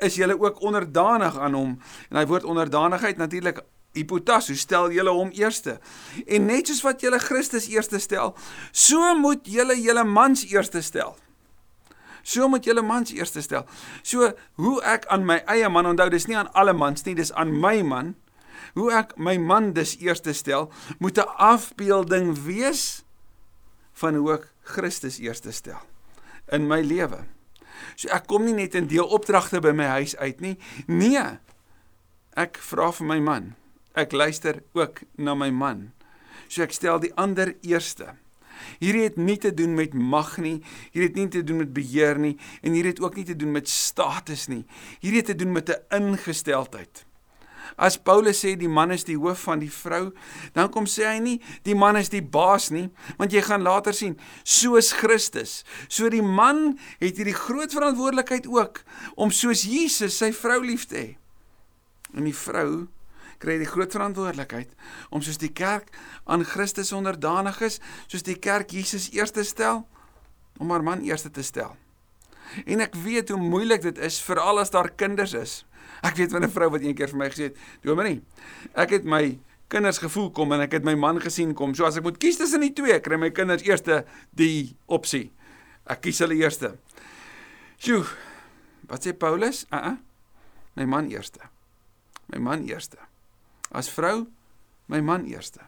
is 0.00 0.16
julle 0.16 0.36
ook 0.38 0.62
onderdanig 0.64 1.36
aan 1.38 1.56
hom. 1.56 1.74
En 2.08 2.20
hy 2.20 2.24
woord 2.30 2.46
onderdanigheid 2.48 3.18
natuurlik 3.20 3.60
hypotasso, 3.96 4.54
stel 4.54 4.92
julle 4.94 5.12
hom 5.12 5.32
eerste. 5.36 5.78
En 6.26 6.46
net 6.46 6.70
soos 6.70 6.84
wat 6.86 7.02
julle 7.04 7.18
Christus 7.20 7.68
eerste 7.72 8.00
stel, 8.00 8.36
so 8.72 9.14
moet 9.18 9.44
julle 9.50 9.76
julle 9.80 10.04
mans 10.06 10.46
eerste 10.48 10.82
stel. 10.86 11.16
So 12.22 12.48
moet 12.48 12.64
julle 12.64 12.82
mans 12.82 13.12
eers 13.12 13.34
stel. 13.36 13.66
So 14.02 14.32
hoe 14.60 14.76
ek 14.82 15.06
aan 15.08 15.24
my 15.26 15.40
eie 15.46 15.68
man 15.68 15.86
onthou, 15.86 16.08
dis 16.10 16.26
nie 16.26 16.36
aan 16.36 16.52
alle 16.52 16.72
mans 16.72 17.04
nie, 17.04 17.14
dis 17.14 17.32
aan 17.32 17.52
my 17.60 17.82
man. 17.82 18.14
Hoe 18.74 18.90
ek 18.94 19.16
my 19.16 19.36
man 19.38 19.72
dis 19.72 19.96
eers 20.00 20.22
stel, 20.36 20.70
moet 20.98 21.18
'n 21.18 21.28
afbeelding 21.36 22.36
wees 22.44 23.04
van 23.92 24.14
hoe 24.14 24.32
ek 24.34 24.52
Christus 24.62 25.18
eers 25.18 25.42
stel 25.50 25.80
in 26.52 26.66
my 26.66 26.80
lewe. 26.82 27.24
So 27.96 28.08
ek 28.08 28.26
kom 28.26 28.44
nie 28.44 28.56
net 28.56 28.74
in 28.74 28.88
deel 28.90 29.06
opdragte 29.06 29.60
by 29.60 29.72
my 29.72 29.88
huis 30.00 30.16
uit 30.16 30.40
nie. 30.40 30.56
Nee. 30.86 31.38
Ek 32.38 32.58
vra 32.58 32.90
vir 32.92 33.06
my 33.06 33.18
man. 33.20 33.54
Ek 33.98 34.12
luister 34.12 34.62
ook 34.74 35.02
na 35.18 35.34
my 35.34 35.50
man. 35.50 35.92
So 36.48 36.62
ek 36.62 36.74
stel 36.74 37.00
die 37.02 37.12
ander 37.18 37.54
eerste. 37.66 38.14
Hierdie 38.78 39.04
het 39.08 39.16
nie 39.16 39.38
te 39.38 39.54
doen 39.54 39.74
met 39.74 39.94
mag 39.94 40.36
nie, 40.38 40.58
hierdie 40.94 41.08
het 41.08 41.20
nie 41.20 41.28
te 41.28 41.44
doen 41.44 41.62
met 41.64 41.72
beheer 41.76 42.18
nie 42.18 42.36
en 42.62 42.72
hierdie 42.72 42.94
het 42.94 43.04
ook 43.04 43.16
nie 43.16 43.28
te 43.28 43.36
doen 43.36 43.52
met 43.52 43.68
status 43.68 44.48
nie. 44.48 44.64
Hierdie 45.00 45.22
het 45.22 45.32
te 45.32 45.38
doen 45.38 45.52
met 45.52 45.70
'n 45.70 46.02
ingesteldheid. 46.02 47.06
As 47.76 47.98
Paulus 47.98 48.40
sê 48.42 48.56
die 48.58 48.68
man 48.68 48.90
is 48.90 49.04
die 49.04 49.16
hoof 49.18 49.44
van 49.46 49.60
die 49.62 49.70
vrou, 49.70 50.12
dan 50.56 50.70
kom 50.70 50.86
sê 50.90 51.06
hy 51.06 51.18
nie 51.22 51.40
die 51.66 51.74
man 51.74 51.96
is 51.96 52.10
die 52.12 52.22
baas 52.22 52.70
nie, 52.70 52.88
want 53.18 53.32
jy 53.32 53.42
gaan 53.46 53.62
later 53.62 53.94
sien 53.96 54.18
soos 54.42 54.92
Christus. 54.92 55.64
So 55.88 56.08
die 56.08 56.24
man 56.24 56.78
het 56.98 57.20
hierdie 57.20 57.36
groot 57.36 57.72
verantwoordelikheid 57.72 58.46
ook 58.50 58.82
om 59.16 59.30
soos 59.30 59.62
Jesus 59.62 60.18
sy 60.18 60.32
vrou 60.32 60.60
lief 60.64 60.86
te 60.90 60.96
hê. 60.96 61.08
En 62.16 62.26
die 62.26 62.36
vrou 62.36 62.88
kry 63.40 63.56
die 63.60 63.68
groot 63.68 63.92
verantwoordelikheid 63.92 64.74
om 65.10 65.22
soos 65.24 65.40
die 65.40 65.52
kerk 65.52 65.88
aan 66.24 66.44
Christus 66.44 66.92
onderdanig 66.92 67.60
is, 67.64 67.80
soos 68.06 68.26
die 68.26 68.38
kerk 68.38 68.74
Jesus 68.76 69.10
eerste 69.16 69.44
stel, 69.44 69.86
om 70.60 70.70
haar 70.70 70.84
man 70.84 71.04
eerste 71.06 71.30
te 71.32 71.42
stel. 71.42 71.72
En 72.66 72.82
ek 72.84 72.96
weet 73.04 73.30
hoe 73.32 73.40
moeilik 73.40 73.82
dit 73.82 73.98
is 74.04 74.20
veral 74.22 74.60
as 74.60 74.72
daar 74.74 74.90
kinders 74.92 75.32
is. 75.38 75.60
Ek 76.04 76.16
weet 76.18 76.32
van 76.32 76.44
'n 76.44 76.50
vrou 76.50 76.70
wat 76.70 76.82
een 76.82 76.94
keer 76.94 77.08
vir 77.08 77.18
my 77.18 77.30
gesê 77.30 77.42
het, 77.48 77.56
"Dominee, 77.82 78.22
ek 78.74 78.90
het 78.90 79.04
my 79.04 79.38
kinders 79.68 79.98
gevoel 79.98 80.30
kom 80.30 80.52
en 80.52 80.60
ek 80.60 80.72
het 80.72 80.84
my 80.84 80.94
man 80.94 81.20
gesien 81.20 81.54
kom. 81.54 81.74
So 81.74 81.84
as 81.84 81.96
ek 81.96 82.02
moet 82.02 82.18
kies 82.18 82.36
tussen 82.36 82.60
die 82.60 82.72
twee, 82.72 83.00
kry 83.00 83.16
my 83.16 83.30
kinders 83.30 83.62
eerste 83.62 84.04
die 84.34 84.76
opsie. 84.86 85.32
Ek 85.86 86.00
kies 86.00 86.18
hulle 86.18 86.34
eerste." 86.34 86.76
Sjoe. 87.78 88.04
Wat 88.88 89.06
sê 89.06 89.12
Paulus? 89.16 89.66
Uh 89.72 89.78
-uh. 89.78 89.96
My 90.76 90.84
man 90.84 91.08
eerste. 91.10 91.40
My 92.26 92.38
man 92.38 92.68
eerste. 92.68 93.09
As 93.70 93.90
vrou, 93.92 94.26
my 94.90 95.00
man 95.00 95.26
eerste. 95.30 95.62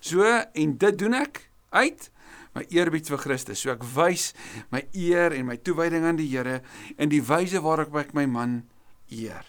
So 0.00 0.24
en 0.26 0.76
dit 0.78 0.98
doen 0.98 1.14
ek 1.14 1.46
uit 1.72 2.10
my 2.56 2.66
eerbied 2.74 3.08
vir 3.08 3.22
Christus. 3.22 3.62
So 3.62 3.72
ek 3.72 3.84
wys 3.96 4.32
my 4.74 4.84
eer 4.92 5.32
en 5.36 5.48
my 5.48 5.56
toewyding 5.56 6.04
aan 6.08 6.20
die 6.20 6.28
Here 6.28 6.60
in 6.98 7.12
die 7.12 7.22
wyse 7.24 7.62
waarop 7.64 7.96
ek 7.96 8.12
my 8.16 8.26
man 8.28 8.62
eer. 9.12 9.46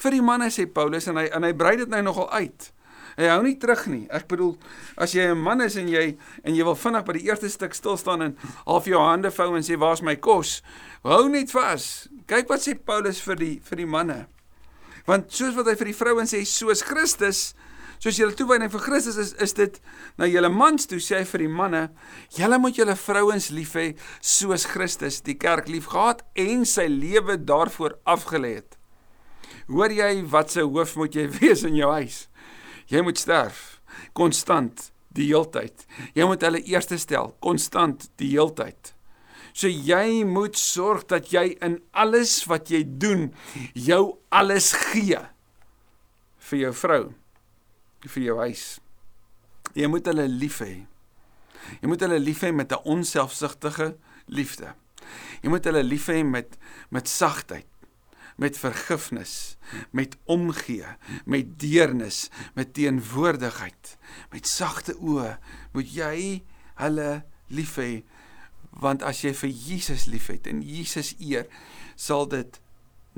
Vir 0.00 0.16
die 0.16 0.24
manne 0.24 0.48
sê 0.50 0.66
Paulus 0.66 1.08
en 1.10 1.20
hy 1.20 1.28
en 1.36 1.44
hy 1.46 1.52
brei 1.56 1.76
dit 1.78 1.90
nou 1.90 2.00
nogal 2.02 2.30
uit. 2.32 2.70
Hy 3.18 3.28
hou 3.28 3.40
nie 3.44 3.56
terug 3.60 3.84
nie. 3.90 4.04
Ek 4.08 4.26
bedoel 4.30 4.54
as 4.96 5.12
jy 5.12 5.28
'n 5.28 5.38
man 5.38 5.60
is 5.60 5.76
en 5.76 5.88
jy 5.88 6.16
en 6.44 6.54
jy 6.54 6.64
wil 6.64 6.74
vinnig 6.74 7.04
by 7.04 7.12
die 7.12 7.26
eerste 7.28 7.50
stuk 7.50 7.74
stil 7.74 7.96
staan 7.96 8.22
en 8.22 8.36
half 8.66 8.86
jou 8.86 8.98
hande 8.98 9.30
vou 9.30 9.56
en 9.56 9.62
sê 9.62 9.76
waar's 9.76 10.02
my 10.02 10.16
kos? 10.16 10.62
Hou 11.02 11.28
net 11.28 11.52
vas. 11.52 12.08
Kyk 12.26 12.48
wat 12.48 12.60
sê 12.60 12.74
Paulus 12.74 13.20
vir 13.20 13.36
die 13.36 13.60
vir 13.60 13.76
die 13.76 13.86
manne. 13.86 14.26
Want 15.08 15.32
soos 15.32 15.56
wat 15.56 15.70
hy 15.70 15.76
vir 15.80 15.92
die 15.92 15.96
vrouens 15.96 16.34
sê 16.34 16.44
soos 16.48 16.84
Christus 16.86 17.50
Soos 18.00 18.16
julle 18.16 18.32
toewyding 18.32 18.70
vir 18.72 18.80
Christus 18.80 19.18
is, 19.20 19.34
is 19.44 19.52
dit 19.52 19.74
na 20.16 20.24
julle 20.24 20.48
mans 20.48 20.88
toe 20.88 20.96
sê 21.04 21.18
hy 21.18 21.26
vir 21.28 21.42
die 21.44 21.50
manne, 21.52 21.82
julle 22.32 22.56
moet 22.56 22.78
julle 22.80 22.94
vrouens 22.96 23.50
lief 23.52 23.74
hê 23.76 23.90
soos 24.24 24.64
Christus 24.70 25.18
die 25.26 25.36
kerk 25.36 25.68
liefgehad 25.68 26.22
en 26.40 26.64
sy 26.64 26.86
lewe 26.88 27.36
daarvoor 27.36 27.98
afgelê 28.08 28.54
het. 28.62 28.78
Hoor 29.68 29.92
jy 29.92 30.22
wat 30.32 30.54
se 30.54 30.64
hoof 30.64 30.96
moet 30.96 31.18
jy 31.18 31.26
wees 31.42 31.66
in 31.68 31.76
jou 31.76 31.92
huis? 31.92 32.22
Jy 32.88 33.04
moet 33.04 33.20
sterf 33.20 33.82
konstant 34.16 34.88
die 35.12 35.28
heeltyd. 35.28 35.84
Jy 36.16 36.24
moet 36.30 36.48
hulle 36.48 36.64
eerste 36.72 36.96
stel 37.02 37.34
konstant 37.44 38.08
die 38.16 38.32
heeltyd. 38.32 38.94
So 39.60 39.68
jy 39.68 40.22
moet 40.24 40.56
sorg 40.56 41.04
dat 41.12 41.34
jy 41.34 41.50
in 41.60 41.82
alles 41.92 42.38
wat 42.48 42.70
jy 42.72 42.80
doen 42.80 43.26
jou 43.76 44.16
alles 44.32 44.70
gee 44.88 45.18
vir 46.48 46.62
jou 46.62 46.70
vrou 46.72 47.02
vir 48.08 48.22
jou 48.24 48.36
huis. 48.40 48.64
Jy 49.76 49.90
moet 49.92 50.06
hulle 50.08 50.24
lief 50.32 50.62
hê. 50.64 50.86
Jy 51.82 51.90
moet 51.92 52.00
hulle 52.06 52.16
lief 52.22 52.40
hê 52.40 52.54
met 52.56 52.72
'n 52.72 52.80
onselfsugtige 52.88 53.96
liefde. 54.32 54.72
Jy 55.42 55.50
moet 55.52 55.64
hulle 55.64 55.82
lief 55.84 56.08
hê 56.08 56.24
met 56.24 56.56
met 56.88 57.08
sagtheid, 57.08 57.68
met 58.36 58.56
vergifnis, 58.56 59.58
met 59.92 60.16
omgee, 60.24 60.86
met 61.26 61.58
deernis, 61.60 62.30
met 62.54 62.72
teenwoordigheid, 62.72 63.98
met 64.32 64.46
sagte 64.46 64.96
oë 64.96 65.38
moet 65.72 65.88
jy 65.94 66.44
hulle 66.80 67.24
lief 67.48 67.76
hê 67.76 68.02
want 68.70 69.02
as 69.02 69.22
jy 69.24 69.32
vir 69.34 69.50
Jesus 69.50 70.06
liefhet 70.06 70.46
en 70.46 70.62
Jesus 70.62 71.14
eer, 71.18 71.46
sal 71.96 72.28
dit 72.30 72.60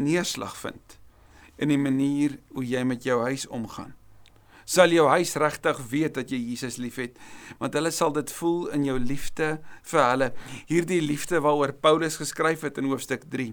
neerslag 0.01 0.57
vind 0.57 0.99
in 1.61 1.71
die 1.71 1.81
manier 1.81 2.39
hoe 2.55 2.65
jy 2.67 2.83
met 2.89 3.05
jou 3.05 3.21
huis 3.23 3.45
omgaan. 3.47 3.93
Sal 4.65 4.95
jou 4.95 5.09
huis 5.11 5.35
regtig 5.37 5.79
weet 5.91 6.15
dat 6.17 6.31
jy 6.33 6.39
Jesus 6.39 6.79
liefhet 6.81 7.19
want 7.61 7.75
hulle 7.77 7.91
sal 7.93 8.15
dit 8.15 8.31
voel 8.39 8.71
in 8.75 8.87
jou 8.87 8.97
liefde 8.99 9.57
vir 9.91 10.05
hulle. 10.07 10.31
Hierdie 10.71 11.03
liefde 11.03 11.43
waaroor 11.45 11.75
Paulus 11.75 12.17
geskryf 12.23 12.65
het 12.67 12.79
in 12.81 12.89
hoofstuk 12.91 13.27
3 13.31 13.53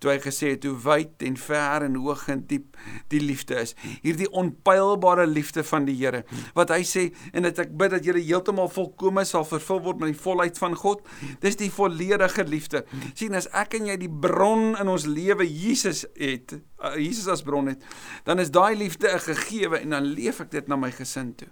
toe 0.00 0.14
hy 0.14 0.18
gesê 0.24 0.54
het 0.54 0.64
hoe 0.64 0.76
wyd 0.80 1.24
en 1.28 1.36
ver 1.36 1.84
en 1.84 1.98
hoog 2.00 2.22
en 2.32 2.40
diep 2.48 2.78
die 3.12 3.20
liefde 3.20 3.58
is. 3.60 3.74
Hierdie 4.00 4.28
onpylbare 4.40 5.26
liefde 5.28 5.64
van 5.66 5.84
die 5.88 5.96
Here 6.00 6.22
wat 6.56 6.72
hy 6.72 6.80
sê 6.88 7.06
en 7.36 7.44
dit 7.44 7.60
ek 7.60 7.74
bid 7.76 7.92
dat 7.92 8.06
julle 8.08 8.22
heeltemal 8.24 8.70
volkome 8.72 9.26
sal 9.28 9.44
vervul 9.48 9.82
word 9.84 10.00
met 10.00 10.14
die 10.14 10.22
volheid 10.22 10.58
van 10.60 10.76
God. 10.80 11.04
Dis 11.44 11.60
die 11.60 11.70
volledige 11.74 12.46
liefde. 12.48 12.84
Sien 13.12 13.36
as 13.36 13.50
ek 13.56 13.76
en 13.76 13.90
jy 13.92 13.98
die 14.00 14.10
bron 14.10 14.72
in 14.80 14.90
ons 14.90 15.06
lewe 15.10 15.44
Jesus 15.44 16.06
het 16.16 16.56
uh, 16.56 16.96
Jesus 16.96 17.28
as 17.28 17.44
bron 17.44 17.68
het 17.70 17.84
dan 18.24 18.40
is 18.40 18.52
daai 18.54 18.76
liefde 18.80 19.08
'n 19.08 19.20
gegewe 19.28 19.82
en 19.84 19.96
dan 19.96 20.12
leef 20.16 20.40
ek 20.40 20.50
dit 20.50 20.68
na 20.68 20.76
my 20.76 20.90
gesin 20.90 21.34
toe. 21.36 21.48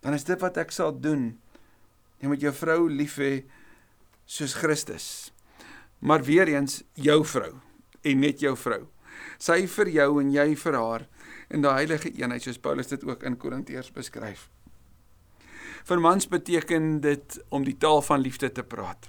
Dan 0.00 0.14
is 0.14 0.24
dit 0.24 0.40
wat 0.40 0.56
ek 0.56 0.70
sal 0.70 0.94
doen. 0.94 1.38
Jy 2.22 2.28
moet 2.28 2.40
jou 2.40 2.52
vrou 2.52 2.88
lief 2.88 3.18
hê 3.18 3.44
soos 4.26 4.54
Christus 4.54 5.35
maar 6.06 6.22
weer 6.22 6.48
eens 6.48 6.82
jou 6.94 7.24
vrou 7.26 7.52
en 8.02 8.20
net 8.22 8.40
jou 8.40 8.54
vrou. 8.56 8.84
Sy 9.42 9.64
vir 9.66 9.88
jou 9.90 10.10
en 10.22 10.30
jy 10.30 10.52
vir 10.54 10.76
haar 10.78 11.06
in 11.50 11.64
die 11.64 11.72
heilige 11.72 12.12
eenheid 12.14 12.44
soos 12.46 12.60
Paulus 12.62 12.92
dit 12.92 13.02
ook 13.04 13.24
in 13.26 13.38
Korintiërs 13.40 13.90
beskryf. 13.94 14.46
Vir 15.86 16.02
mans 16.02 16.28
beteken 16.30 17.00
dit 17.02 17.38
om 17.54 17.66
die 17.66 17.76
taal 17.78 18.02
van 18.06 18.22
liefde 18.22 18.52
te 18.52 18.62
praat. 18.62 19.08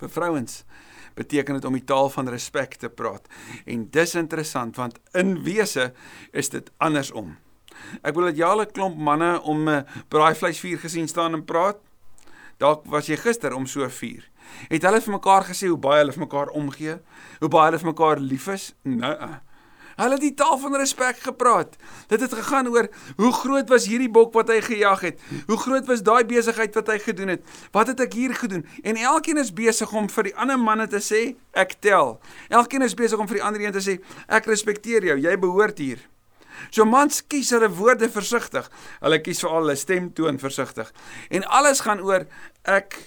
Vir 0.00 0.12
vrouens 0.12 0.62
beteken 1.16 1.58
dit 1.58 1.64
om 1.68 1.76
die 1.76 1.84
taal 1.86 2.10
van 2.12 2.28
respek 2.28 2.76
te 2.80 2.90
praat. 2.90 3.28
En 3.64 3.88
dis 3.90 4.14
interessant 4.20 4.76
want 4.76 5.00
in 5.16 5.38
wese 5.46 5.92
is 6.32 6.52
dit 6.52 6.70
andersom. 6.76 7.36
Ek 8.02 8.16
wil 8.16 8.30
dit 8.30 8.42
jare 8.42 8.66
klomp 8.66 8.98
manne 8.98 9.40
om 9.42 9.68
'n 9.68 9.84
braaivleisvuur 10.08 10.78
gesien 10.78 11.08
staan 11.08 11.34
en 11.34 11.44
praat. 11.44 11.80
Dalk 12.58 12.84
was 12.86 13.06
jy 13.06 13.16
gister 13.16 13.54
om 13.54 13.66
so 13.66 13.84
'n 13.84 13.90
vuur. 13.90 14.33
Het 14.68 14.82
hulle 14.88 15.00
vir 15.00 15.16
mekaar 15.16 15.48
gesê 15.50 15.70
hoe 15.70 15.80
baie 15.80 16.02
hulle 16.02 16.14
vir 16.16 16.26
mekaar 16.26 16.54
omgee? 16.56 17.00
Hoe 17.40 17.50
baie 17.52 17.70
hulle 17.70 17.82
vir 17.82 17.92
mekaar 17.92 18.22
lief 18.22 18.48
is? 18.52 18.72
Nee. 18.82 19.34
Hulle 19.94 20.16
het 20.16 20.24
die 20.24 20.34
taal 20.34 20.56
van 20.58 20.74
respek 20.74 21.20
gepraat. 21.22 21.76
Dit 22.10 22.20
het 22.20 22.32
gegaan 22.34 22.68
oor 22.68 22.88
hoe 23.16 23.32
groot 23.32 23.68
was 23.70 23.86
hierdie 23.86 24.10
bok 24.10 24.32
wat 24.34 24.50
hy 24.50 24.58
gejag 24.64 25.04
het? 25.06 25.20
Hoe 25.46 25.58
groot 25.58 25.86
was 25.86 26.02
daai 26.02 26.24
besigheid 26.26 26.74
wat 26.74 26.90
hy 26.90 26.98
gedoen 26.98 27.30
het? 27.36 27.44
Wat 27.74 27.92
het 27.92 28.02
ek 28.02 28.16
hier 28.18 28.34
gedoen? 28.34 28.66
En 28.82 28.98
elkeen 28.98 29.38
is 29.38 29.52
besig 29.54 29.92
om 29.94 30.08
vir 30.10 30.30
die 30.30 30.34
ander 30.34 30.58
manne 30.58 30.88
te 30.90 30.98
sê, 30.98 31.22
ek 31.54 31.78
tel. 31.84 32.18
Elkeen 32.50 32.82
is 32.82 32.98
besig 32.98 33.22
om 33.22 33.30
vir 33.30 33.38
die 33.38 33.46
ander 33.46 33.62
een 33.62 33.76
te 33.76 33.84
sê, 33.84 34.00
ek 34.26 34.50
respekteer 34.50 35.06
jou, 35.12 35.18
jy 35.28 35.38
behoort 35.38 35.78
hier. 35.78 36.02
So 36.74 36.86
mans 36.86 37.22
kies 37.30 37.50
hulle 37.54 37.70
woorde 37.78 38.08
versigtig. 38.10 38.66
Hulle 39.02 39.20
kies 39.22 39.42
veral 39.42 39.62
hulle 39.62 39.78
stemtoon 39.78 40.38
versigtig. 40.42 40.90
En 41.30 41.46
alles 41.46 41.82
gaan 41.86 42.02
oor 42.02 42.26
ek 42.66 42.98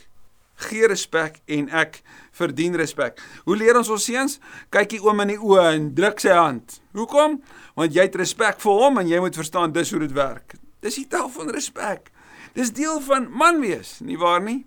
gee 0.67 0.87
respek 0.89 1.39
en 1.45 1.69
ek 1.69 2.01
verdien 2.37 2.75
respek. 2.77 3.21
Hoe 3.45 3.57
leer 3.57 3.77
ons 3.77 3.89
ons 3.93 4.03
seuns? 4.09 4.37
Kyk 4.73 4.95
die 4.95 5.01
oom 5.03 5.21
in 5.25 5.35
die 5.35 5.39
oë 5.39 5.65
en 5.75 5.89
druk 5.97 6.21
sy 6.23 6.33
hand. 6.33 6.79
Hoekom? 6.97 7.39
Want 7.77 7.95
jy 7.95 8.07
het 8.07 8.17
respek 8.17 8.61
vir 8.63 8.81
hom 8.81 9.01
en 9.01 9.09
jy 9.09 9.21
moet 9.21 9.37
verstaan 9.37 9.75
dis 9.75 9.91
hoe 9.93 10.01
dit 10.05 10.15
werk. 10.17 10.57
Dis 10.81 10.99
die 10.99 11.07
taal 11.09 11.29
van 11.33 11.51
respek. 11.53 12.11
Dis 12.57 12.73
deel 12.73 13.01
van 13.05 13.27
man 13.29 13.61
wees, 13.61 13.99
nie 14.01 14.17
waar 14.17 14.41
nie? 14.41 14.63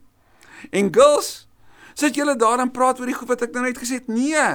En 0.70 0.92
girls, 0.94 1.48
sit 1.98 2.18
julle 2.18 2.36
daar 2.38 2.62
en 2.62 2.70
praat 2.70 3.00
oor 3.00 3.10
die 3.10 3.16
goed 3.16 3.32
wat 3.32 3.48
ek 3.48 3.56
nou 3.56 3.64
net 3.66 3.80
gesê 3.80 3.98
het? 3.98 4.10
Nee. 4.10 4.46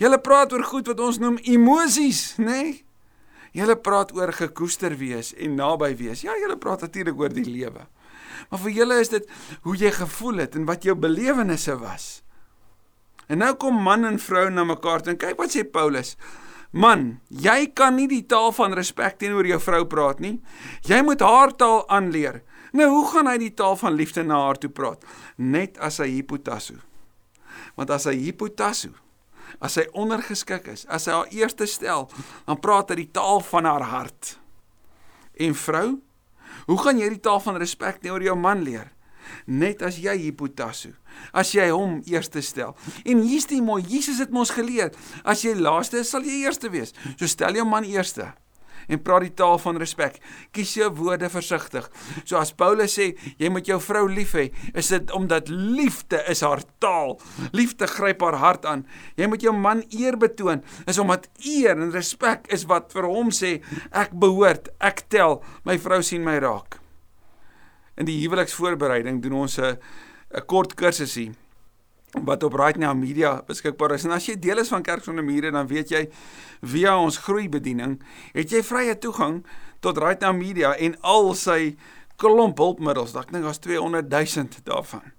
Julle 0.00 0.20
praat 0.22 0.54
oor 0.54 0.62
goed 0.64 0.86
wat 0.90 1.02
ons 1.02 1.18
noem 1.20 1.40
emosies, 1.50 2.36
nê? 2.38 2.46
Nee? 2.46 2.78
Julle 3.50 3.74
praat 3.82 4.12
oor 4.14 4.30
gekoester 4.30 4.94
wees 4.94 5.32
en 5.34 5.56
naby 5.58 5.90
wees. 5.98 6.22
Ja, 6.22 6.36
julle 6.38 6.54
praat 6.60 6.84
natuurlik 6.86 7.18
oor 7.18 7.32
die 7.34 7.46
lewe. 7.48 7.82
Maar 8.48 8.62
vir 8.64 8.76
julle 8.80 9.00
is 9.00 9.12
dit 9.12 9.30
hoe 9.62 9.76
jy 9.76 9.92
gevoel 9.94 10.44
het 10.44 10.56
en 10.56 10.68
wat 10.68 10.84
jou 10.86 10.96
belewennisse 10.96 11.76
was. 11.80 12.22
En 13.30 13.38
nou 13.38 13.52
kom 13.54 13.76
man 13.82 14.04
en 14.08 14.18
vrou 14.18 14.48
na 14.50 14.64
mekaar 14.66 15.04
toe 15.04 15.14
en 15.14 15.20
kyk 15.20 15.38
wat 15.38 15.54
sê 15.54 15.62
Paulus. 15.64 16.16
Man, 16.70 17.20
jy 17.28 17.72
kan 17.74 17.96
nie 17.98 18.06
die 18.10 18.24
taal 18.30 18.52
van 18.54 18.74
respek 18.78 19.18
teenoor 19.18 19.46
jou 19.46 19.58
vrou 19.62 19.84
praat 19.90 20.20
nie. 20.22 20.36
Jy 20.86 21.00
moet 21.06 21.22
haar 21.22 21.54
taal 21.58 21.82
aanleer. 21.90 22.42
Nou 22.72 22.86
hoe 22.90 23.06
gaan 23.10 23.26
hy 23.26 23.36
die 23.42 23.54
taal 23.58 23.74
van 23.78 23.96
liefde 23.98 24.22
na 24.26 24.38
haar 24.44 24.58
toe 24.58 24.70
praat? 24.70 25.02
Net 25.36 25.78
as 25.82 25.98
hy 26.02 26.06
hipotasso. 26.12 26.78
Want 27.74 27.90
as 27.90 28.06
hy 28.06 28.14
hipotasso, 28.20 28.92
as 29.58 29.76
hy 29.80 29.88
ondergeskik 29.98 30.68
is, 30.70 30.84
as 30.86 31.08
hy 31.10 31.16
haar 31.16 31.34
eerste 31.34 31.66
stel, 31.66 32.06
dan 32.46 32.60
praat 32.62 32.92
hy 32.92 33.00
die 33.02 33.10
taal 33.14 33.42
van 33.42 33.66
haar 33.66 33.88
hart. 33.90 34.36
En 35.42 35.56
vrou, 35.58 35.98
hoe 36.66 36.78
gaan 36.80 36.98
jy 37.00 37.08
die 37.14 37.22
taal 37.22 37.40
van 37.44 37.60
respek 37.60 38.00
teenoor 38.00 38.24
jou 38.24 38.36
man 38.36 38.64
leer? 38.66 38.90
Net 39.46 39.82
as 39.86 40.00
jy 40.02 40.16
hipotasso, 40.18 40.90
as 41.32 41.52
jy 41.54 41.68
hom 41.70 42.00
eerste 42.10 42.42
stel. 42.42 42.74
En 43.06 43.22
hier's 43.22 43.46
die 43.46 43.62
mooi, 43.62 43.82
Jesus 43.86 44.18
het 44.18 44.32
ons 44.34 44.50
geleer, 44.50 44.90
as 45.22 45.44
jy 45.46 45.54
laaste 45.54 46.00
is, 46.02 46.10
sal 46.10 46.26
jy 46.26 46.42
eerste 46.44 46.70
wees. 46.72 46.94
So 47.16 47.30
stel 47.30 47.60
jou 47.60 47.66
man 47.68 47.86
eerste 47.86 48.32
en 48.90 49.02
praat 49.02 49.26
die 49.26 49.34
taal 49.38 49.58
van 49.62 49.78
respek. 49.80 50.18
Kies 50.54 50.74
jou 50.78 50.90
woorde 50.98 51.30
versigtig. 51.32 51.86
So 52.24 52.38
as 52.40 52.52
Paulus 52.52 52.96
sê 52.98 53.12
jy 53.40 53.50
moet 53.52 53.68
jou 53.70 53.78
vrou 53.82 54.06
lief 54.10 54.34
hê, 54.38 54.48
is 54.74 54.90
dit 54.92 55.14
omdat 55.16 55.50
liefde 55.50 56.20
is 56.30 56.42
haar 56.46 56.64
taal. 56.82 57.16
Liefde 57.56 57.88
gryp 57.90 58.24
haar 58.26 58.40
hart 58.42 58.66
aan. 58.68 58.84
Jy 59.16 59.30
moet 59.30 59.46
jou 59.46 59.54
man 59.56 59.84
eer 59.94 60.18
betoon, 60.20 60.64
is 60.90 60.98
omdat 60.98 61.28
eer 61.46 61.76
en 61.76 61.94
respek 61.94 62.50
is 62.52 62.66
wat 62.70 62.92
vir 62.94 63.08
hom 63.10 63.32
sê 63.34 63.58
ek 63.90 64.12
behoort, 64.12 64.72
ek 64.80 65.06
tel, 65.12 65.40
my 65.64 65.78
vrou 65.80 66.02
sien 66.04 66.24
my 66.26 66.38
raak. 66.42 66.80
In 68.00 68.08
die 68.08 68.20
huweliksvoorbereiding 68.22 69.20
doen 69.22 69.44
ons 69.44 69.58
'n 69.58 69.76
'n 70.30 70.46
kort 70.46 70.74
kursusie 70.74 71.32
wat 72.24 72.42
op 72.42 72.54
Right 72.58 72.78
Now 72.78 72.96
Media 72.98 73.42
beskikbaar 73.46 73.94
is. 73.94 74.04
En 74.04 74.10
as 74.16 74.26
jy 74.26 74.36
deel 74.38 74.58
is 74.58 74.68
van 74.72 74.82
Kerk 74.82 75.04
sonder 75.04 75.24
mure, 75.24 75.50
dan 75.54 75.68
weet 75.70 75.92
jy 75.94 76.08
via 76.60 76.96
ons 76.98 77.20
groeibediening 77.26 78.00
het 78.34 78.50
jy 78.50 78.62
vrye 78.66 78.96
toegang 78.98 79.40
tot 79.80 79.98
Right 79.98 80.20
Now 80.20 80.34
Media 80.36 80.74
en 80.76 80.96
al 81.06 81.32
sy 81.38 81.76
klomp 82.20 82.58
hulpmiddels. 82.60 83.14
Ek 83.16 83.32
dink 83.32 83.46
daar's 83.46 83.62
200 83.62 84.10
000 84.10 84.66
daarvan. 84.66 85.12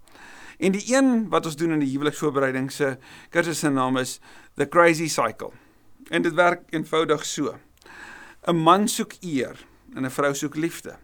En 0.62 0.76
die 0.76 0.84
een 0.94 1.30
wat 1.34 1.48
ons 1.50 1.58
doen 1.58 1.74
in 1.74 1.82
die 1.82 1.90
huweliksvoorbereiding 1.90 2.70
se 2.72 2.98
kursus 3.34 3.64
se 3.64 3.72
naam 3.74 3.98
is 3.98 4.20
The 4.60 4.68
Crazy 4.70 5.08
Cycle. 5.10 5.50
En 6.14 6.22
dit 6.22 6.34
werk 6.38 6.68
eenvoudig 6.70 7.26
so. 7.26 7.56
'n 8.48 8.56
Man 8.56 8.88
soek 8.88 9.14
eer 9.22 9.58
en 9.96 10.06
'n 10.06 10.10
vrou 10.10 10.34
soek 10.34 10.56
liefde. 10.56 10.98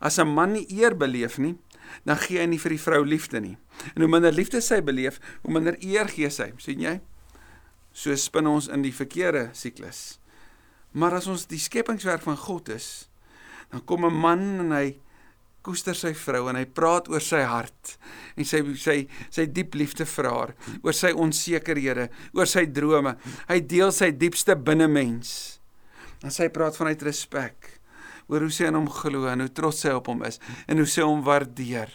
As 0.00 0.18
'n 0.18 0.26
man 0.26 0.52
nie 0.52 0.66
eer 0.68 0.96
beleef 0.96 1.38
nie, 1.38 1.58
dan 2.04 2.18
gee 2.20 2.40
hy 2.40 2.46
nie 2.46 2.60
vir 2.62 2.74
die 2.74 2.82
vrou 2.82 3.02
liefde 3.04 3.40
nie. 3.40 3.56
En 3.94 4.04
hoe 4.04 4.10
minder 4.10 4.34
liefde 4.34 4.60
sy 4.64 4.80
beleef, 4.84 5.20
hoe 5.42 5.52
minder 5.54 5.76
eer 5.84 6.08
gee 6.08 6.30
sy, 6.30 6.52
sien 6.62 6.80
jy? 6.80 6.98
So 7.92 8.14
spin 8.16 8.46
ons 8.46 8.68
in 8.72 8.84
die 8.84 8.94
verkeerde 8.94 9.48
siklus. 9.56 10.18
Maar 10.92 11.18
as 11.18 11.28
ons 11.30 11.46
die 11.50 11.60
skepingswerk 11.60 12.24
van 12.24 12.38
God 12.40 12.70
is, 12.74 13.08
dan 13.70 13.84
kom 13.84 14.04
'n 14.04 14.14
man 14.14 14.60
en 14.60 14.72
hy 14.72 15.00
koester 15.62 15.94
sy 15.94 16.14
vrou 16.14 16.48
en 16.48 16.56
hy 16.56 16.64
praat 16.64 17.08
oor 17.08 17.20
sy 17.20 17.42
hart 17.42 17.98
en 18.36 18.44
sy 18.44 18.62
sy 18.74 19.08
sy 19.30 19.46
diep 19.46 19.74
liefde 19.74 20.06
vir 20.06 20.24
haar, 20.24 20.54
oor 20.82 20.92
sy 20.92 21.12
onsekerhede, 21.12 22.08
oor 22.32 22.46
sy 22.46 22.66
drome. 22.66 23.16
Hy 23.48 23.60
deel 23.60 23.92
sy 23.92 24.10
diepste 24.10 24.56
binnemens. 24.56 25.60
En 26.22 26.30
sy 26.30 26.48
praat 26.48 26.76
vanuit 26.76 27.02
respek 27.02 27.77
oor 28.28 28.44
hoe 28.44 28.52
sy 28.52 28.68
aan 28.68 28.78
hom 28.78 28.90
glo 28.92 29.28
en 29.30 29.44
hoe 29.44 29.52
trots 29.52 29.84
sy 29.84 29.92
op 29.96 30.10
hom 30.10 30.24
is 30.28 30.40
en 30.66 30.80
hoe 30.80 30.88
sy 30.88 31.04
hom 31.06 31.24
waardeer. 31.26 31.90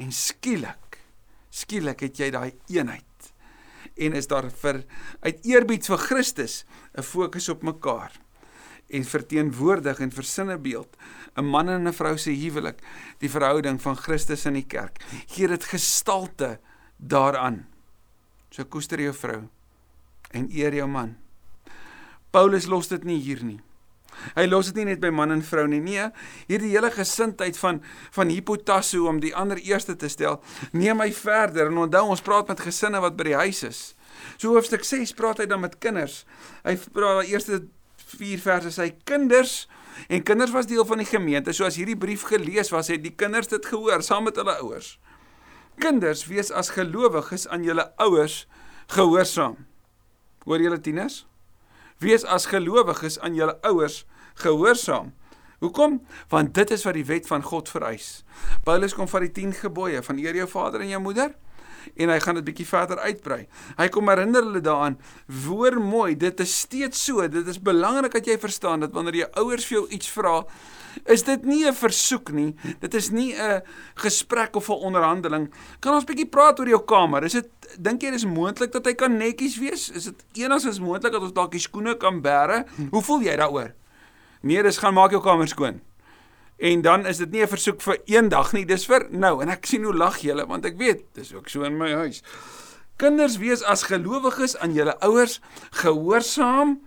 En 0.00 0.12
skielik, 0.12 0.98
skielik 1.50 2.04
het 2.06 2.20
jy 2.20 2.30
daai 2.32 2.52
eenheid. 2.72 3.32
En 3.96 4.16
is 4.16 4.28
daar 4.28 4.48
vir 4.62 4.84
uit 5.20 5.46
eerbied 5.48 5.86
vir 5.86 5.98
Christus 5.98 6.64
'n 6.96 7.02
fokus 7.02 7.48
op 7.48 7.62
mekaar 7.62 8.12
en 8.92 9.04
verteenwoordig 9.04 10.00
en 10.00 10.12
versinnebeeld 10.12 10.96
'n 11.36 11.44
man 11.44 11.68
en 11.68 11.88
'n 11.88 11.92
vrou 11.92 12.18
se 12.18 12.30
huwelik, 12.30 12.78
die 13.18 13.30
verhouding 13.30 13.80
van 13.80 13.96
Christus 13.96 14.44
in 14.46 14.52
die 14.52 14.66
kerk. 14.66 15.04
Gee 15.26 15.48
dit 15.48 15.64
gestalte 15.64 16.60
daaraan. 16.96 17.66
So 18.50 18.64
koester 18.64 19.00
jou 19.00 19.14
vrou 19.14 19.48
en 20.30 20.48
eer 20.50 20.74
jou 20.74 20.88
man. 20.88 21.16
Paulus 22.30 22.66
los 22.66 22.88
dit 22.88 23.04
nie 23.04 23.20
hier 23.20 23.44
nie. 23.44 23.60
Hy 24.36 24.46
los 24.48 24.70
dit 24.70 24.80
nie 24.80 24.92
net 24.92 25.02
by 25.02 25.10
man 25.14 25.34
en 25.34 25.42
vrou 25.46 25.66
nie. 25.70 25.80
Nee, 25.82 26.08
hierdie 26.50 26.72
hele 26.74 26.90
gesindheid 26.94 27.58
van 27.60 27.82
van 28.12 28.32
hipotasso 28.32 29.08
om 29.08 29.20
die 29.22 29.34
ander 29.36 29.60
eerste 29.62 29.96
te 29.96 30.08
stel, 30.12 30.40
neem 30.72 30.98
my 31.00 31.10
verder 31.16 31.70
en 31.70 31.84
onthou 31.86 32.04
ons 32.14 32.24
praat 32.24 32.48
met 32.52 32.60
gesinne 32.60 33.00
wat 33.02 33.16
by 33.18 33.30
die 33.30 33.38
huis 33.38 33.62
is. 33.68 33.82
So 34.36 34.54
hoofstuk 34.56 34.84
6 34.86 35.14
praat 35.18 35.42
hy 35.42 35.46
dan 35.50 35.62
met 35.64 35.78
kinders. 35.82 36.22
Hy 36.66 36.76
praat 36.92 37.24
die 37.24 37.34
eerste 37.34 37.62
4 38.12 38.42
verse 38.42 38.74
sê 38.74 38.90
kinders 39.08 39.66
en 40.08 40.22
kinders 40.24 40.52
was 40.54 40.68
deel 40.68 40.84
van 40.88 41.02
die 41.02 41.08
gemeente. 41.08 41.54
So 41.56 41.66
as 41.68 41.78
hierdie 41.80 41.98
brief 41.98 42.26
gelees 42.28 42.72
was, 42.72 42.90
het 42.92 43.02
die 43.04 43.14
kinders 43.16 43.50
dit 43.52 43.66
gehoor 43.68 44.04
saam 44.04 44.28
met 44.28 44.38
hulle 44.40 44.56
ouers. 44.64 44.96
Kinders, 45.80 46.26
wees 46.28 46.52
as 46.52 46.72
gelowiges 46.74 47.46
aan 47.48 47.64
julle 47.64 47.88
ouers 48.02 48.44
gehoorsaam. 48.92 49.56
Hoor 50.44 50.60
julle 50.60 50.80
tieners? 50.80 51.22
Wees 52.02 52.24
as 52.24 52.48
gelowiges 52.50 53.18
aan 53.22 53.36
julle 53.38 53.56
ouers 53.68 54.02
gehoorsaam. 54.34 55.12
Hoekom? 55.62 56.00
Want 56.28 56.54
dit 56.54 56.70
is 56.70 56.84
wat 56.84 56.94
die 56.94 57.06
wet 57.06 57.26
van 57.26 57.42
God 57.42 57.68
vereis. 57.68 58.24
Paulus 58.64 58.94
kom 58.94 59.08
van 59.08 59.20
die 59.20 59.30
10 59.30 59.52
gebooie 59.52 60.02
van 60.02 60.18
eer 60.18 60.34
jou 60.34 60.48
vader 60.48 60.80
en 60.80 60.88
jou 60.88 61.02
moeder 61.02 61.34
en 61.94 62.12
hy 62.12 62.18
gaan 62.22 62.38
dit 62.38 62.46
bietjie 62.46 62.66
verder 62.68 63.00
uitbrei. 63.02 63.40
Hy 63.78 63.88
kom 63.92 64.10
herinner 64.10 64.44
hulle 64.46 64.62
daaraan, 64.64 64.98
woor 65.46 65.78
mooi, 65.82 66.14
dit 66.18 66.42
is 66.44 66.54
steeds 66.64 67.02
so, 67.08 67.24
dit 67.28 67.48
is 67.48 67.60
belangrik 67.62 68.14
dat 68.16 68.28
jy 68.28 68.38
verstaan 68.42 68.84
dat 68.84 68.94
wanneer 68.96 69.22
jou 69.22 69.28
ouers 69.44 69.66
vir 69.68 69.78
jou 69.80 69.84
iets 69.98 70.10
vra, 70.14 70.36
is 71.08 71.24
dit 71.24 71.44
nie 71.48 71.64
'n 71.66 71.74
versoek 71.74 72.32
nie. 72.32 72.54
Dit 72.80 72.94
is 72.94 73.10
nie 73.10 73.34
'n 73.34 73.62
gesprek 73.94 74.56
of 74.56 74.68
'n 74.68 74.84
onderhandeling. 74.88 75.52
Kan 75.80 75.94
ons 75.94 76.04
bietjie 76.04 76.28
praat 76.28 76.60
oor 76.60 76.68
jou 76.68 76.84
kamer? 76.84 77.24
Is 77.24 77.32
dit 77.32 77.48
dink 77.78 78.02
jy 78.02 78.10
dis 78.10 78.24
moontlik 78.24 78.72
dat 78.72 78.84
hy 78.84 78.94
kan 78.94 79.16
netjies 79.16 79.58
wees? 79.58 79.90
Is 79.90 80.04
dit 80.04 80.24
enigstens 80.32 80.80
moontlik 80.80 81.12
dat 81.12 81.22
ons 81.22 81.32
dalk 81.32 81.50
die 81.50 81.60
skoene 81.60 81.96
kan 81.96 82.20
bære? 82.20 82.66
Hoe 82.90 83.02
voel 83.02 83.22
jy 83.22 83.36
daaroor? 83.36 83.74
Nee, 84.42 84.62
dis 84.62 84.78
gaan 84.82 84.94
maak 84.94 85.10
jou 85.14 85.22
kamer 85.22 85.48
skoon. 85.48 85.80
En 86.62 86.82
dan 86.82 87.06
is 87.06 87.16
dit 87.16 87.30
nie 87.30 87.42
'n 87.42 87.48
versoek 87.48 87.80
vir 87.80 87.98
een 88.04 88.28
dag 88.28 88.52
nie, 88.52 88.64
dis 88.66 88.86
vir 88.86 89.06
nou 89.10 89.42
en 89.42 89.48
ek 89.48 89.66
sien 89.66 89.84
hoe 89.84 89.94
lag 89.94 90.18
julle 90.18 90.46
want 90.46 90.64
ek 90.64 90.76
weet 90.78 91.02
dis 91.14 91.34
ook 91.34 91.48
so 91.48 91.62
in 91.62 91.76
my 91.76 91.92
huis. 91.92 92.22
Kinders 92.96 93.36
wees 93.36 93.62
as 93.62 93.82
gelowiges 93.82 94.56
aan 94.56 94.74
julle 94.74 94.98
ouers 95.00 95.40
gehoorsaam 95.70 96.80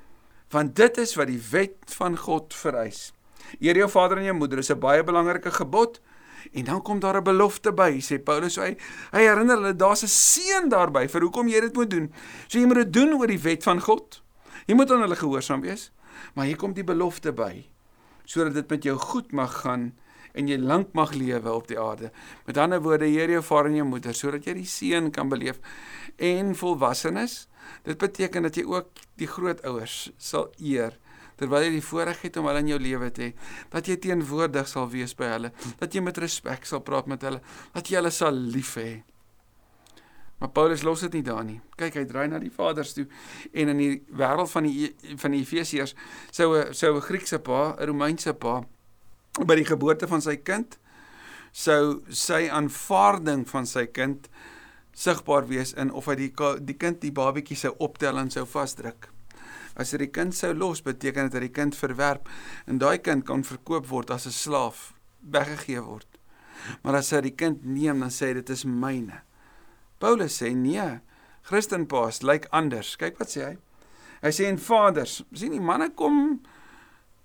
want 0.50 0.76
dit 0.76 0.98
is 0.98 1.16
wat 1.16 1.28
die 1.28 1.42
wet 1.52 1.78
van 1.98 2.18
God 2.18 2.54
vereis. 2.54 3.14
Eer 3.60 3.76
jou 3.76 3.90
vader 3.90 4.18
en 4.18 4.24
jou 4.24 4.36
moeder 4.36 4.58
is 4.58 4.72
'n 4.72 4.80
baie 4.80 5.04
belangrike 5.04 5.52
gebod. 5.52 6.02
En 6.54 6.64
dan 6.64 6.82
kom 6.82 7.00
daar 7.00 7.18
'n 7.18 7.24
belofte 7.24 7.74
by, 7.74 8.00
sê 8.00 8.24
Paulus. 8.24 8.54
So 8.54 8.62
hy 8.62 8.78
hy 9.12 9.22
herinner 9.22 9.56
hulle 9.56 9.76
daar's 9.76 10.04
'n 10.04 10.08
seën 10.08 10.70
daarby 10.70 11.08
vir 11.08 11.22
hoekom 11.22 11.48
jy 11.48 11.62
dit 11.62 11.76
moet 11.76 11.90
doen. 11.90 12.14
So 12.48 12.60
jy 12.60 12.66
moet 12.66 12.76
dit 12.76 12.94
doen 12.94 13.14
oor 13.14 13.28
die 13.28 13.42
wet 13.42 13.64
van 13.64 13.82
God. 13.82 14.22
Jy 14.66 14.76
moet 14.76 14.92
aan 14.92 15.02
hulle 15.02 15.16
gehoorsaam 15.16 15.62
wees. 15.62 15.92
Maar 16.36 16.50
hier 16.52 16.60
kom 16.60 16.76
die 16.76 16.86
belofte 16.86 17.34
by 17.36 17.66
sodat 18.26 18.56
dit 18.58 18.72
met 18.74 18.86
jou 18.88 18.96
goed 18.98 19.36
mag 19.38 19.52
gaan 19.62 19.92
en 20.36 20.48
jy 20.50 20.58
lank 20.58 20.96
mag 20.98 21.14
lewe 21.14 21.52
op 21.54 21.68
die 21.70 21.78
aarde. 21.80 22.10
Met 22.48 22.58
ander 22.58 22.82
woorde, 22.82 23.06
eer 23.06 23.30
jou 23.36 23.44
vader 23.46 23.70
en 23.70 23.78
jou 23.80 23.88
moeder 23.88 24.18
sodat 24.18 24.48
jy 24.50 24.56
die 24.58 24.68
seën 24.68 25.12
kan 25.14 25.30
beleef 25.32 25.62
en 26.18 26.56
volwassenes. 26.58 27.46
Dit 27.86 28.02
beteken 28.02 28.50
dat 28.50 28.58
jy 28.58 28.66
ook 28.68 29.04
die 29.22 29.30
grootouers 29.30 30.10
sal 30.18 30.50
eer 30.58 30.98
terwyl 31.40 31.66
jy 31.66 31.74
die 31.76 31.84
voorreg 31.84 32.22
het 32.24 32.38
om 32.40 32.48
hulle 32.50 32.62
in 32.64 32.70
jou 32.72 32.78
lewe 32.80 33.10
te 33.12 33.26
hê, 33.26 33.32
dat 33.74 33.90
jy 33.92 33.98
teenwoordig 34.00 34.70
sal 34.72 34.88
wees 34.92 35.12
by 35.20 35.34
hulle, 35.34 35.52
dat 35.82 35.92
jy 35.92 36.04
met 36.06 36.20
respek 36.24 36.64
sal 36.68 36.80
praat 36.88 37.10
met 37.12 37.26
hulle, 37.28 37.42
dat 37.76 37.92
jy 37.92 38.00
hulle 38.00 38.12
sal 38.16 38.38
lief 38.56 38.78
hê. 38.80 39.02
Maar 40.40 40.50
Paulus 40.50 40.84
los 40.84 41.00
dit 41.00 41.14
nie 41.14 41.24
daar 41.24 41.44
nie. 41.48 41.62
Kyk, 41.80 41.96
hy 41.96 42.06
draai 42.06 42.28
na 42.28 42.40
die 42.40 42.52
Vaders 42.52 42.94
toe 42.94 43.06
en 43.54 43.72
in 43.72 43.78
die 43.78 43.92
wêreld 44.12 44.52
van 44.52 44.68
die 44.68 44.90
van 45.22 45.32
die 45.32 45.42
Efesiërs 45.46 45.96
sou 46.32 46.56
'n 46.56 46.74
sou 46.74 46.96
'n 46.96 47.02
Griekse 47.02 47.40
pa, 47.40 47.76
'n 47.80 47.88
Romeinse 47.88 48.34
pa 48.34 48.64
by 49.46 49.56
die 49.56 49.66
geboorte 49.66 50.08
van 50.08 50.22
sy 50.22 50.36
kind 50.38 50.78
sou 51.52 52.04
sy 52.10 52.50
aanvaarding 52.52 53.46
van 53.48 53.66
sy 53.66 53.86
kind 53.86 54.30
sigbaar 54.96 55.48
wees 55.48 55.74
in 55.74 55.92
of 55.92 56.08
hy 56.08 56.16
die 56.16 56.34
die 56.60 56.78
kind 56.80 57.02
die 57.02 57.12
babatjie 57.12 57.56
sou 57.56 57.76
optel 57.80 58.18
en 58.18 58.32
sou 58.32 58.46
vasdruk. 58.46 59.10
As 59.76 59.92
hy 59.92 59.98
die 60.06 60.12
kind 60.12 60.36
sou 60.36 60.54
los, 60.54 60.82
beteken 60.82 61.28
dit 61.28 61.34
dat 61.36 61.44
die 61.44 61.52
kind 61.52 61.76
verwerp 61.76 62.30
en 62.68 62.80
daai 62.80 62.98
kind 63.04 63.26
kan 63.28 63.44
verkoop 63.44 63.88
word 63.88 64.12
as 64.12 64.26
'n 64.28 64.32
slaaf, 64.32 64.94
weggegee 65.22 65.82
word. 65.82 66.08
Maar 66.84 66.96
as 66.96 67.12
hy 67.12 67.22
die 67.22 67.36
kind 67.36 67.66
neem, 67.66 68.00
dan 68.00 68.10
sê 68.10 68.28
hy 68.28 68.34
dit 68.34 68.50
is 68.50 68.66
myne. 68.66 69.22
Paulus 70.00 70.42
sê 70.42 70.52
nee, 70.56 71.00
Christenpaas 71.46 72.22
lyk 72.26 72.50
anders. 72.52 72.96
Kyk 73.00 73.20
wat 73.22 73.34
sê 73.34 73.46
hy. 73.46 73.56
Hy 74.24 74.32
sê 74.34 74.50
en 74.50 74.60
vaders, 74.62 75.20
sien 75.36 75.54
die 75.54 75.64
manne 75.64 75.92
kom 75.98 76.40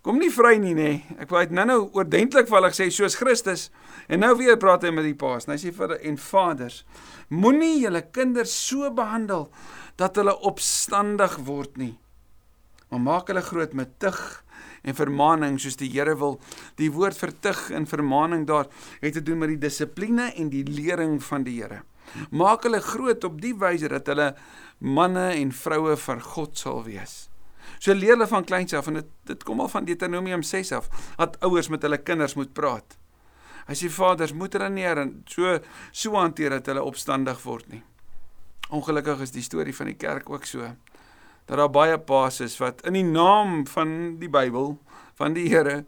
kom 0.01 0.17
nie 0.17 0.31
vry 0.33 0.55
nie 0.57 0.73
nê. 0.77 0.91
Ek 1.21 1.29
wou 1.29 1.43
dit 1.45 1.53
nou-nou 1.53 1.91
oordentlik 1.93 2.49
vir 2.49 2.57
hulle 2.57 2.71
sê 2.73 2.87
soos 2.93 3.19
Christus 3.21 3.69
en 4.09 4.23
nou 4.25 4.33
weer 4.39 4.57
praat 4.61 4.87
hy 4.87 4.95
met 4.97 5.05
die 5.05 5.17
paas. 5.17 5.49
Nou 5.49 5.59
sê 5.61 5.73
vir 5.77 5.99
en 5.99 6.17
vaders, 6.21 6.83
moenie 7.29 7.83
julle 7.83 8.07
kinders 8.09 8.55
so 8.69 8.89
behandel 8.97 9.51
dat 10.01 10.17
hulle 10.17 10.37
opstandig 10.49 11.37
word 11.45 11.77
nie 11.81 11.97
maar 12.91 13.01
maak 13.01 13.29
hulle 13.31 13.43
groot 13.43 13.73
met 13.73 13.99
tug 14.03 14.19
en 14.83 14.97
vermaaning 14.97 15.59
soos 15.61 15.77
die 15.79 15.91
Here 15.93 16.17
wil. 16.19 16.39
Die 16.81 16.91
woord 16.91 17.19
vir 17.21 17.33
tug 17.45 17.69
en 17.77 17.87
vermaaning 17.87 18.47
daar 18.49 18.67
het 19.01 19.15
te 19.15 19.23
doen 19.23 19.39
met 19.39 19.53
die 19.55 19.61
dissipline 19.63 20.33
en 20.35 20.51
die 20.51 20.65
lering 20.67 21.21
van 21.23 21.47
die 21.47 21.61
Here. 21.61 21.85
Maak 22.31 22.65
hulle 22.67 22.81
groot 22.85 23.25
op 23.25 23.41
die 23.41 23.55
wyse 23.59 23.89
dat 23.93 24.09
hulle 24.11 24.35
manne 24.79 25.31
en 25.37 25.53
vroue 25.53 25.97
van 25.97 26.23
God 26.23 26.59
sal 26.59 26.83
wees. 26.87 27.29
So 27.79 27.95
leer 27.95 28.17
hulle 28.17 28.29
van 28.29 28.45
kleins 28.45 28.75
af 28.77 28.89
en 28.91 29.01
dit 29.01 29.13
dit 29.31 29.45
kom 29.47 29.61
al 29.63 29.71
van 29.73 29.87
Deuteronomium 29.87 30.43
6 30.43 30.73
af 30.77 30.89
dat 31.17 31.39
ouers 31.47 31.69
met 31.69 31.83
hulle 31.87 32.01
kinders 32.03 32.35
moet 32.35 32.53
praat. 32.57 32.97
Hy 33.69 33.77
sê 33.79 33.91
vaders 33.93 34.35
moet 34.35 34.53
hulle 34.57 34.69
neer 34.73 34.99
en 34.99 35.15
so 35.31 35.59
so 35.93 36.19
hanteer 36.19 36.59
dat 36.59 36.73
hulle 36.73 36.85
opstandig 36.85 37.41
word 37.45 37.69
nie. 37.71 37.83
Ongelukkig 38.71 39.27
is 39.27 39.35
die 39.35 39.45
storie 39.47 39.75
van 39.77 39.91
die 39.93 39.99
kerk 39.99 40.31
ook 40.31 40.47
so 40.49 40.73
dat 41.51 41.59
daar 41.59 41.73
baie 41.73 41.97
paas 41.99 42.39
is 42.45 42.55
wat 42.63 42.85
in 42.87 42.95
die 42.95 43.07
naam 43.07 43.65
van 43.67 43.95
die 44.21 44.31
Bybel 44.31 44.77
van 45.19 45.35
die 45.35 45.49
Here 45.51 45.81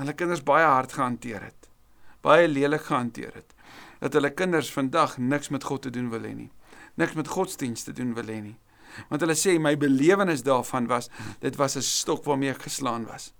hulle 0.00 0.14
kinders 0.18 0.42
baie 0.42 0.66
hard 0.66 0.96
gehanteer 0.96 1.44
het. 1.44 1.68
Baie 2.24 2.48
lelik 2.48 2.88
gehanteer 2.88 3.34
het. 3.34 3.49
Dat 4.00 4.16
hulle 4.16 4.32
kinders 4.34 4.72
vandag 4.72 5.18
niks 5.18 5.48
met 5.48 5.64
God 5.64 5.82
te 5.82 5.90
doen 5.90 6.10
wil 6.10 6.24
hê 6.24 6.34
nie. 6.34 6.50
Niks 7.00 7.14
met 7.18 7.28
godsdienst 7.28 7.84
te 7.84 7.92
doen 7.92 8.14
wil 8.16 8.32
hê 8.32 8.40
nie. 8.42 8.56
Want 9.08 9.22
hulle 9.22 9.36
sê 9.38 9.58
my 9.60 9.76
belewenis 9.78 10.42
daarvan 10.46 10.88
was 10.90 11.10
dit 11.40 11.56
was 11.56 11.76
'n 11.76 11.82
stok 11.82 12.24
waarmee 12.24 12.50
ek 12.50 12.62
geslaan 12.62 13.06
was. 13.06 13.32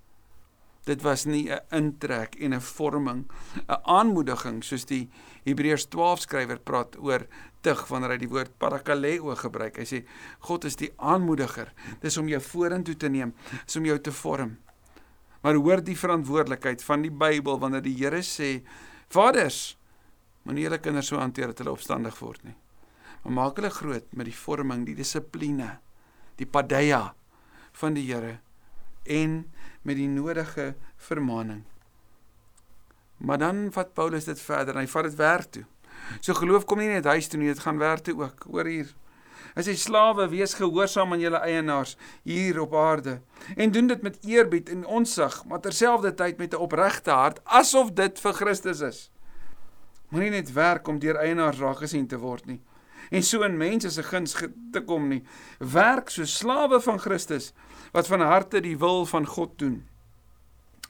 Dit 0.85 1.01
was 1.01 1.25
nie 1.25 1.49
'n 1.49 1.59
intrek 1.69 2.35
en 2.35 2.53
'n 2.53 2.61
vorming, 2.61 3.29
'n 3.67 3.81
aanmoediging 3.83 4.63
soos 4.63 4.85
die 4.85 5.09
Hebreërs 5.43 5.85
12 5.89 6.19
skrywer 6.19 6.59
praat 6.59 6.97
oor 6.97 7.27
tug 7.61 7.87
wanneer 7.87 8.09
hy 8.09 8.17
die 8.17 8.29
woord 8.29 8.57
parakaleo 8.57 9.35
gebruik. 9.35 9.77
Hy 9.77 9.85
sê 9.85 10.05
God 10.39 10.65
is 10.65 10.75
die 10.75 10.91
aanmoediger. 10.97 11.73
Dis 12.01 12.17
om 12.17 12.27
jou 12.27 12.41
vorentoe 12.41 12.95
te 12.97 13.09
neem, 13.09 13.33
is 13.67 13.75
om 13.75 13.85
jou 13.85 13.99
te 13.99 14.11
vorm. 14.11 14.57
Maar 15.41 15.55
hoor 15.55 15.83
die 15.83 15.97
verantwoordelikheid 15.97 16.83
van 16.83 17.01
die 17.01 17.11
Bybel 17.11 17.59
wanneer 17.59 17.81
die 17.81 17.95
Here 17.95 18.21
sê: 18.21 18.63
"Vaders, 19.09 19.77
moenie 20.43 20.63
julle 20.63 20.79
kinders 20.79 21.07
so 21.07 21.17
hanteer 21.17 21.47
dat 21.47 21.57
hulle 21.57 21.71
opstandig 21.71 22.19
word 22.19 22.43
nie." 22.43 22.55
Maar 23.23 23.33
maak 23.33 23.55
hulle 23.55 23.69
groot 23.69 24.13
met 24.13 24.25
die 24.25 24.35
vorming, 24.35 24.85
die 24.85 24.95
dissipline, 24.95 25.79
die 26.35 26.47
padeia 26.49 27.13
van 27.71 27.93
die 27.93 28.07
Here 28.07 28.39
en 29.03 29.51
met 29.81 29.95
die 29.97 30.07
nodige 30.07 30.75
vermaaning. 30.97 31.63
Maar 33.17 33.37
dan 33.37 33.67
vat 33.71 33.93
Paulus 33.93 34.25
dit 34.25 34.41
verder 34.41 34.75
en 34.75 34.81
hy 34.81 34.89
vat 34.89 35.03
dit 35.09 35.15
werk 35.15 35.51
toe. 35.51 35.65
So 36.21 36.33
geloof 36.33 36.65
kom 36.65 36.81
nie 36.81 36.89
net 36.89 37.05
huis 37.05 37.29
toe 37.29 37.39
nie, 37.39 37.51
dit 37.51 37.61
gaan 37.61 37.77
werk 37.77 38.05
toe 38.05 38.17
ook. 38.17 38.47
Hoor 38.49 38.65
hier. 38.65 38.89
Hy 39.51 39.63
sê 39.65 39.75
slawe, 39.75 40.29
wees 40.31 40.53
gehoorsaam 40.55 41.13
aan 41.13 41.21
julle 41.21 41.41
eienaars 41.43 41.97
hier 42.23 42.61
op 42.61 42.73
aarde 42.77 43.19
en 43.57 43.73
doen 43.73 43.89
dit 43.89 44.01
met 44.01 44.19
eerbied 44.25 44.69
en 44.71 44.85
onsag, 44.85 45.41
maar 45.45 45.59
terselfdertyd 45.59 46.37
met 46.37 46.53
'n 46.53 46.61
opregte 46.61 47.11
hart, 47.11 47.41
asof 47.43 47.91
dit 47.91 48.19
vir 48.19 48.33
Christus 48.33 48.79
is. 48.79 49.10
Moenie 50.11 50.29
net 50.29 50.51
werk 50.53 50.87
om 50.87 50.99
deur 50.99 51.17
eienaars 51.23 51.59
raak 51.59 51.83
gesien 51.83 52.07
te 52.07 52.19
word 52.19 52.45
nie 52.45 52.59
en 53.11 53.23
so 53.23 53.43
in 53.43 53.57
mense 53.59 53.89
se 53.91 54.03
guns 54.07 54.35
te 54.71 54.81
kom 54.87 55.09
nie. 55.11 55.21
Werk 55.59 56.11
so 56.13 56.27
slawe 56.27 56.79
van 56.83 56.99
Christus 57.01 57.51
wat 57.91 58.07
van 58.07 58.23
harte 58.23 58.61
die 58.63 58.77
wil 58.79 59.05
van 59.09 59.27
God 59.27 59.57
doen. 59.59 59.81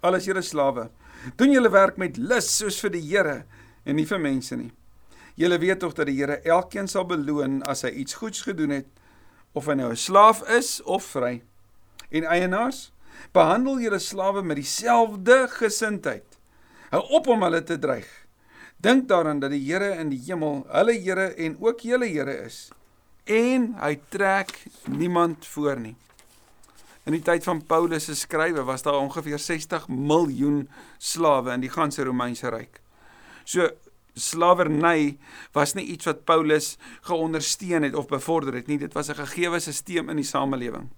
Alles 0.06 0.28
julle 0.30 0.44
slawe, 0.46 0.90
doen 1.38 1.54
julle 1.54 1.72
werk 1.74 1.98
met 2.02 2.18
lus 2.18 2.50
soos 2.60 2.80
vir 2.82 2.94
die 2.94 3.04
Here 3.06 3.42
en 3.86 3.98
nie 3.98 4.06
vir 4.06 4.22
mense 4.22 4.58
nie. 4.58 4.72
Julle 5.40 5.58
weet 5.62 5.82
tog 5.82 5.96
dat 5.98 6.10
die 6.10 6.18
Here 6.20 6.42
elkeen 6.46 6.90
sal 6.90 7.08
beloon 7.10 7.62
as 7.70 7.82
hy 7.88 7.94
iets 8.04 8.20
goeds 8.22 8.46
gedoen 8.46 8.76
het, 8.82 8.90
of 9.58 9.66
hy 9.66 9.76
nou 9.76 9.92
'n 9.92 9.98
slaaf 9.98 10.46
is 10.50 10.82
of 10.86 11.04
vry. 11.04 11.42
En 12.12 12.24
eienaars, 12.24 12.92
behandel 13.34 13.80
julle 13.80 14.00
slawe 14.00 14.42
met 14.44 14.58
dieselfde 14.58 15.48
gesindheid. 15.50 16.26
Hou 16.92 17.02
op 17.18 17.28
om 17.28 17.44
hulle 17.44 17.64
te 17.64 17.80
dreig. 17.80 18.21
Dink 18.82 19.08
daaraan 19.08 19.40
dat 19.40 19.52
die 19.54 19.62
Here 19.62 19.94
in 20.02 20.10
die 20.10 20.22
hemel 20.26 20.64
hulle 20.74 20.94
Here 20.98 21.34
en 21.38 21.58
ook 21.60 21.84
julle 21.86 22.08
Here 22.10 22.34
is. 22.46 22.70
En 23.30 23.76
hy 23.78 24.00
trek 24.10 24.56
niemand 24.90 25.46
voor 25.46 25.80
nie. 25.80 25.96
In 27.06 27.14
die 27.14 27.22
tyd 27.26 27.46
van 27.46 27.62
Paulus 27.66 28.08
se 28.10 28.16
skrywe 28.18 28.64
was 28.66 28.82
daar 28.86 28.98
ongeveer 28.98 29.40
60 29.40 29.88
miljoen 29.90 30.68
slawe 30.98 31.54
in 31.54 31.62
die 31.62 31.70
ganse 31.70 32.04
Romeinse 32.06 32.50
ryk. 32.50 32.82
So 33.46 33.70
slawerny 34.14 35.18
was 35.54 35.74
nie 35.78 35.86
iets 35.94 36.10
wat 36.10 36.26
Paulus 36.26 36.76
geondersteun 37.08 37.86
het 37.86 37.96
of 37.96 38.10
bevorder 38.10 38.58
het 38.60 38.68
nie, 38.68 38.78
dit 38.78 38.94
was 38.94 39.10
'n 39.10 39.16
gegeewe 39.16 39.60
stelsel 39.60 40.10
in 40.10 40.16
die 40.16 40.26
samelewing. 40.26 40.90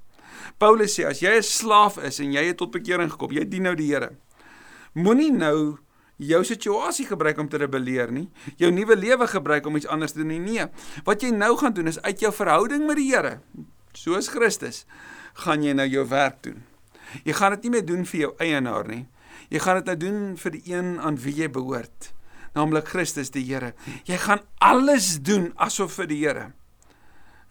Paulus 0.57 0.99
sê 0.99 1.05
as 1.05 1.19
jy 1.19 1.37
'n 1.37 1.43
slaaf 1.43 1.97
is 1.97 2.19
en 2.19 2.31
jy 2.31 2.45
het 2.45 2.57
tot 2.57 2.71
bekering 2.71 3.11
gekom, 3.11 3.31
jy 3.31 3.47
dien 3.47 3.63
nou 3.63 3.75
die 3.75 3.91
Here. 3.91 4.15
Moenie 4.93 5.31
nou 5.31 5.77
jou 6.21 6.43
situasie 6.45 7.05
gebruik 7.09 7.39
om 7.41 7.49
te 7.49 7.57
rebelleer 7.57 8.11
nie, 8.13 8.27
jou 8.61 8.71
nuwe 8.71 8.95
lewe 8.95 9.27
gebruik 9.27 9.65
om 9.65 9.75
iets 9.75 9.87
anders 9.87 10.13
te 10.13 10.21
doen 10.21 10.33
nie. 10.35 10.39
Nee, 10.39 10.67
wat 11.07 11.23
jy 11.23 11.31
nou 11.35 11.55
gaan 11.57 11.73
doen 11.73 11.89
is 11.91 12.01
uit 12.01 12.19
jou 12.19 12.33
verhouding 12.33 12.85
met 12.87 12.99
die 12.99 13.09
Here, 13.11 13.39
soos 13.97 14.29
Christus, 14.33 14.83
gaan 15.45 15.63
jy 15.65 15.73
nou 15.77 15.87
jou 15.89 16.05
werk 16.09 16.43
doen. 16.45 16.63
Jy 17.25 17.35
gaan 17.37 17.55
dit 17.57 17.67
nie 17.67 17.75
meer 17.75 17.85
doen 17.85 18.05
vir 18.09 18.19
jou 18.19 18.31
eienaar 18.41 18.87
nie. 18.89 19.05
Jy 19.53 19.61
gaan 19.61 19.81
dit 19.81 19.89
nou 19.91 19.97
doen 20.01 20.19
vir 20.41 20.55
die 20.55 20.63
een 20.71 20.95
aan 21.01 21.17
wie 21.21 21.35
jy 21.37 21.49
behoort, 21.53 22.11
naamlik 22.55 22.89
Christus 22.89 23.33
die 23.33 23.45
Here. 23.45 23.73
Jy 24.09 24.17
gaan 24.21 24.41
alles 24.61 25.19
doen 25.21 25.51
asof 25.61 25.99
vir 25.99 26.09
die 26.09 26.21
Here. 26.23 26.51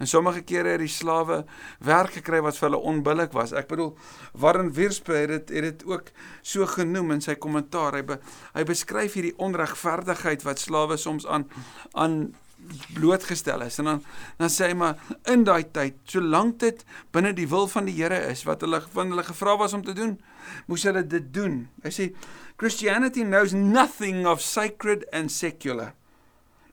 En 0.03 0.09
sommige 0.11 0.43
kere 0.43 0.75
het 0.75 0.83
die 0.83 0.91
slawe 0.91 1.45
werk 1.87 2.17
gekry 2.19 2.41
wat 2.43 2.57
vir 2.59 2.69
hulle 2.69 2.81
onbillik 2.91 3.35
was. 3.37 3.53
Ek 3.55 3.69
bedoel 3.71 3.93
Warren 4.35 4.73
Wiersbe 4.75 5.15
het 5.15 5.31
dit 5.31 5.53
het 5.55 5.67
dit 5.69 5.85
ook 5.87 6.11
so 6.43 6.67
genoem 6.67 7.15
in 7.15 7.23
sy 7.23 7.37
kommentaar. 7.38 8.01
Hy 8.01 8.03
be, 8.09 8.17
hy 8.57 8.65
beskryf 8.67 9.15
hierdie 9.15 9.37
onregverdigheid 9.38 10.43
wat 10.49 10.62
slawe 10.62 10.99
soms 10.99 11.29
aan 11.31 11.47
aan 11.95 12.35
blootgestel 12.99 13.62
is. 13.62 13.79
En 13.79 13.93
dan 13.93 14.03
dan 14.43 14.51
sê 14.51 14.73
hy 14.73 14.75
maar 14.79 14.99
in 15.31 15.47
daai 15.47 15.71
tyd, 15.71 16.03
solank 16.11 16.59
dit 16.62 16.83
binne 17.15 17.31
die 17.38 17.47
wil 17.51 17.71
van 17.71 17.87
die 17.87 17.95
Here 18.01 18.19
is 18.31 18.43
wat 18.49 18.67
hulle 18.67 18.83
van 18.95 19.15
hulle 19.15 19.27
gevra 19.27 19.55
was 19.61 19.75
om 19.79 19.87
te 19.87 19.95
doen, 19.95 20.17
moes 20.67 20.87
hulle 20.88 21.07
dit 21.07 21.31
doen. 21.35 21.69
Hy 21.87 21.95
sê 21.95 22.11
Christianity 22.59 23.23
knows 23.23 23.55
nothing 23.55 24.27
of 24.27 24.43
sacred 24.43 25.07
and 25.15 25.31
secular. 25.31 25.95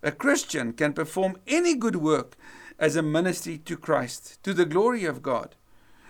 A 0.01 0.11
Christian 0.15 0.73
can 0.73 0.93
perform 0.97 1.37
any 1.45 1.75
good 1.77 2.01
work 2.01 2.37
as 2.79 2.95
a 2.95 3.01
ministry 3.01 3.57
to 3.57 3.77
Christ, 3.77 4.41
to 4.43 4.53
the 4.53 4.65
glory 4.65 5.03
of 5.03 5.21
God. 5.21 5.55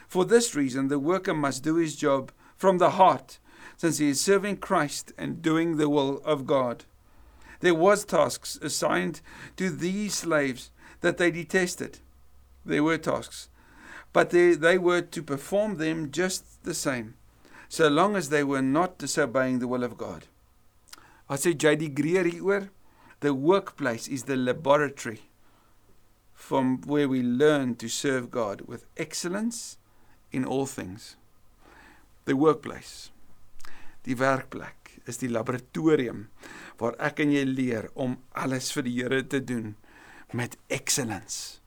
For 0.07 0.23
this 0.23 0.55
reason, 0.55 0.87
the 0.87 0.99
worker 0.99 1.33
must 1.33 1.63
do 1.63 1.75
his 1.75 1.95
job 1.95 2.31
from 2.55 2.77
the 2.77 2.91
heart, 2.91 3.39
since 3.75 3.97
he 3.97 4.09
is 4.09 4.21
serving 4.21 4.57
Christ 4.57 5.11
and 5.17 5.41
doing 5.41 5.77
the 5.77 5.89
will 5.89 6.21
of 6.23 6.45
God. 6.45 6.85
There 7.61 7.75
was 7.75 8.05
tasks 8.05 8.57
assigned 8.61 9.21
to 9.57 9.69
these 9.69 10.13
slaves 10.13 10.71
that 11.01 11.17
they 11.17 11.31
detested. 11.31 11.99
There 12.65 12.83
were 12.83 12.97
tasks, 12.97 13.49
but 14.13 14.29
they, 14.29 14.53
they 14.53 14.77
were 14.77 15.01
to 15.01 15.23
perform 15.23 15.77
them 15.77 16.11
just 16.11 16.63
the 16.63 16.73
same, 16.73 17.15
so 17.67 17.87
long 17.87 18.15
as 18.15 18.29
they 18.29 18.43
were 18.43 18.61
not 18.61 18.97
disobeying 18.97 19.59
the 19.59 19.67
will 19.67 19.83
of 19.83 19.97
God. 19.97 20.25
Wat 21.29 21.39
sê 21.39 21.55
J.D. 21.55 21.89
Greer 21.89 22.23
hieroor? 22.23 22.69
The 23.19 23.33
workplace 23.33 24.07
is 24.07 24.23
the 24.23 24.35
laboratory 24.35 25.28
from 26.39 26.79
where 26.85 27.07
we 27.07 27.21
learn 27.21 27.75
to 27.75 27.87
serve 27.87 28.31
God 28.31 28.61
with 28.65 28.85
excellence 28.95 29.77
in 30.31 30.45
all 30.45 30.65
things. 30.65 31.17
The 32.25 32.33
workplace. 32.33 33.11
Die 34.07 34.15
werkplek 34.15 35.01
is 35.05 35.19
die 35.19 35.29
laboratorium 35.29 36.29
waar 36.79 36.95
ek 37.03 37.19
en 37.25 37.33
jy 37.35 37.43
leer 37.43 37.89
om 37.99 38.15
alles 38.39 38.71
vir 38.71 38.87
die 38.87 38.95
Here 39.01 39.19
te 39.27 39.43
doen 39.43 39.75
met 40.31 40.55
excellence. 40.71 41.59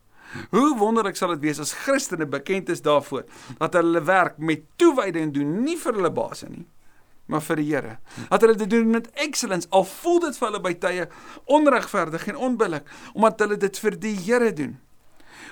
Hoe 0.50 0.72
wonderlik 0.80 1.20
sal 1.20 1.34
dit 1.34 1.44
wees 1.50 1.60
as 1.60 1.74
Christene 1.84 2.26
bekend 2.26 2.72
is 2.72 2.80
daarvoor 2.82 3.26
dat 3.60 3.76
hulle 3.76 4.00
werk 4.08 4.40
met 4.40 4.64
toewyding 4.80 5.34
doen, 5.36 5.58
nie 5.66 5.76
vir 5.76 6.00
hulle 6.00 6.14
baas 6.16 6.46
nie, 6.48 6.64
maar 7.32 7.44
vir 7.44 7.62
die 7.62 7.68
Here. 7.72 7.96
Dat 8.28 8.44
hulle 8.44 8.56
dit 8.60 8.70
doen 8.70 8.90
met 8.92 9.10
excellence 9.24 9.68
al 9.70 9.84
voel 9.88 10.20
dit 10.26 10.38
vir 10.38 10.48
hulle 10.50 10.62
by 10.62 10.74
tye 10.84 11.08
onregverdig 11.58 12.28
en 12.32 12.40
onbillik 12.50 12.88
omdat 13.12 13.44
hulle 13.46 13.60
dit 13.60 13.84
vir 13.84 13.98
die 14.06 14.16
Here 14.26 14.52
doen. 14.52 14.78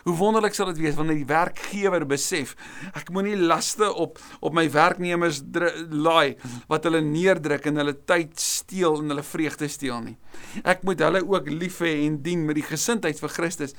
Hoe 0.04 0.16
wonderlik 0.16 0.54
sal 0.56 0.70
dit 0.72 0.82
wees 0.84 0.96
wanneer 0.98 1.20
die 1.20 1.28
werkgewer 1.28 2.06
besef 2.08 2.54
ek 2.96 3.10
moenie 3.14 3.36
laste 3.36 3.88
op 3.92 4.18
op 4.40 4.54
my 4.56 4.66
werknemers 4.72 5.42
laai 5.90 6.36
wat 6.70 6.86
hulle 6.88 7.02
neerdruk 7.04 7.66
en 7.70 7.80
hulle 7.82 7.96
tyd 8.08 8.38
steel 8.40 9.00
en 9.00 9.12
hulle 9.12 9.24
vreugde 9.26 9.68
steel 9.68 10.00
nie. 10.04 10.16
Ek 10.64 10.84
moet 10.86 11.02
hulle 11.04 11.22
ook 11.26 11.50
lief 11.52 11.80
hê 11.84 11.92
en 12.06 12.20
dien 12.24 12.46
met 12.46 12.58
die 12.58 12.66
gesindheid 12.66 13.20
vir 13.20 13.34
Christus 13.34 13.76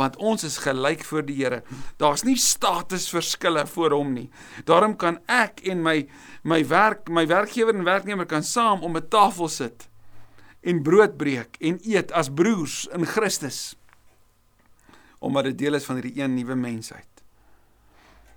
want 0.00 0.18
ons 0.18 0.44
is 0.46 0.60
gelyk 0.64 1.04
voor 1.06 1.26
die 1.26 1.38
Here. 1.38 1.62
Daar's 1.98 2.24
nie 2.24 2.36
statusverskille 2.38 3.66
voor 3.74 3.96
hom 3.96 4.14
nie. 4.14 4.28
Daarom 4.68 4.96
kan 4.96 5.18
ek 5.30 5.64
en 5.68 5.82
my 5.82 6.04
my 6.44 6.60
werk 6.68 7.08
my 7.08 7.26
werkgewer 7.26 7.74
en 7.74 7.86
werknemer 7.86 8.28
kan 8.28 8.42
saam 8.42 8.82
om 8.82 8.96
'n 8.96 9.08
tafel 9.08 9.48
sit 9.48 9.88
en 10.64 10.82
brood 10.82 11.16
breek 11.16 11.56
en 11.60 11.78
eet 11.84 12.12
as 12.12 12.30
broers 12.32 12.88
in 12.96 13.04
Christus 13.06 13.76
omdat 15.24 15.50
dit 15.50 15.58
deel 15.64 15.78
is 15.80 15.88
van 15.88 16.00
hierdie 16.00 16.20
een 16.20 16.34
nuwe 16.36 16.54
mensheid. 16.54 17.08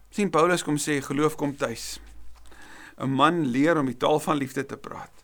sien 0.09 0.29
Paulus 0.31 0.63
kom 0.63 0.77
sê 0.79 1.01
geloof 1.03 1.35
kom 1.35 1.55
tuis. 1.55 1.99
'n 2.97 3.09
Man 3.09 3.45
leer 3.45 3.77
om 3.77 3.85
die 3.85 3.97
taal 3.97 4.19
van 4.19 4.37
liefde 4.37 4.65
te 4.65 4.77
praat. 4.77 5.23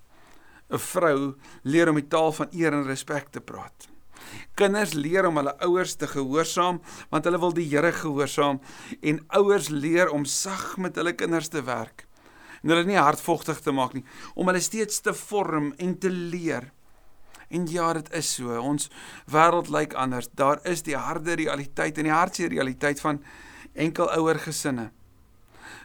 'n 0.69 0.77
Vrou 0.77 1.35
leer 1.63 1.89
om 1.89 1.95
die 1.95 2.07
taal 2.07 2.31
van 2.31 2.47
eer 2.51 2.73
en 2.73 2.85
respek 2.85 3.31
te 3.31 3.41
praat. 3.41 3.87
Kinders 4.55 4.93
leer 4.93 5.25
om 5.27 5.37
hulle 5.37 5.57
ouers 5.65 5.95
te 5.95 6.07
gehoorsaam 6.07 6.81
want 7.09 7.25
hulle 7.25 7.39
wil 7.39 7.53
die 7.53 7.67
Here 7.69 7.91
gehoorsaam 7.91 8.61
en 9.01 9.23
ouers 9.27 9.69
leer 9.69 10.09
om 10.09 10.25
sag 10.25 10.77
met 10.77 10.95
hulle 10.95 11.13
kinders 11.13 11.47
te 11.47 11.63
werk 11.63 12.07
en 12.61 12.69
hulle 12.69 12.85
nie 12.87 12.99
hardvogtig 12.99 13.59
te 13.59 13.71
maak 13.75 13.93
nie 13.93 14.05
om 14.35 14.47
hulle 14.47 14.63
steeds 14.63 15.01
te 15.01 15.13
vorm 15.13 15.73
en 15.77 15.97
te 15.99 16.09
leer. 16.09 16.71
En 17.49 17.67
ja, 17.67 17.93
dit 17.93 18.13
is 18.13 18.33
so. 18.35 18.55
Ons 18.61 18.89
wêreld 19.31 19.69
lyk 19.69 19.93
anders. 19.93 20.29
Daar 20.35 20.59
is 20.67 20.83
die 20.83 20.97
harde 20.97 21.35
realiteit 21.39 21.97
en 21.97 22.09
die 22.09 22.15
hartseer 22.15 22.49
realiteit 22.53 23.01
van 23.01 23.21
enkel 23.73 24.11
ouer 24.17 24.39
gesinne. 24.39 24.91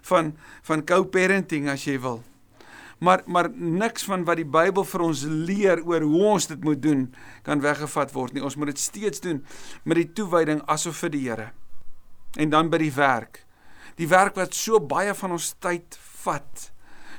Van 0.03 0.37
van 0.63 0.85
co-parenting 0.85 1.69
as 1.71 1.85
jy 1.85 1.99
wil. 2.01 2.23
Maar 2.99 3.23
maar 3.27 3.51
niks 3.55 4.05
van 4.05 4.25
wat 4.25 4.41
die 4.41 4.49
Bybel 4.49 4.85
vir 4.85 5.05
ons 5.07 5.23
leer 5.25 5.83
oor 5.87 6.03
hoe 6.03 6.23
ons 6.35 6.47
dit 6.51 6.65
moet 6.65 6.83
doen 6.83 7.05
kan 7.43 7.61
weggevat 7.63 8.13
word 8.13 8.35
nie. 8.35 8.43
Ons 8.45 8.57
moet 8.57 8.73
dit 8.73 8.79
steeds 8.79 9.21
doen 9.21 9.45
met 9.85 10.03
die 10.03 10.11
toewyding 10.13 10.63
asof 10.67 11.05
vir 11.05 11.15
die 11.15 11.27
Here. 11.29 11.51
En 12.37 12.51
dan 12.51 12.71
by 12.71 12.79
die 12.83 12.95
werk. 12.95 13.45
Die 13.99 14.09
werk 14.09 14.37
wat 14.39 14.55
so 14.55 14.81
baie 14.81 15.15
van 15.15 15.35
ons 15.35 15.55
tyd 15.63 15.99
vat. 16.23 16.71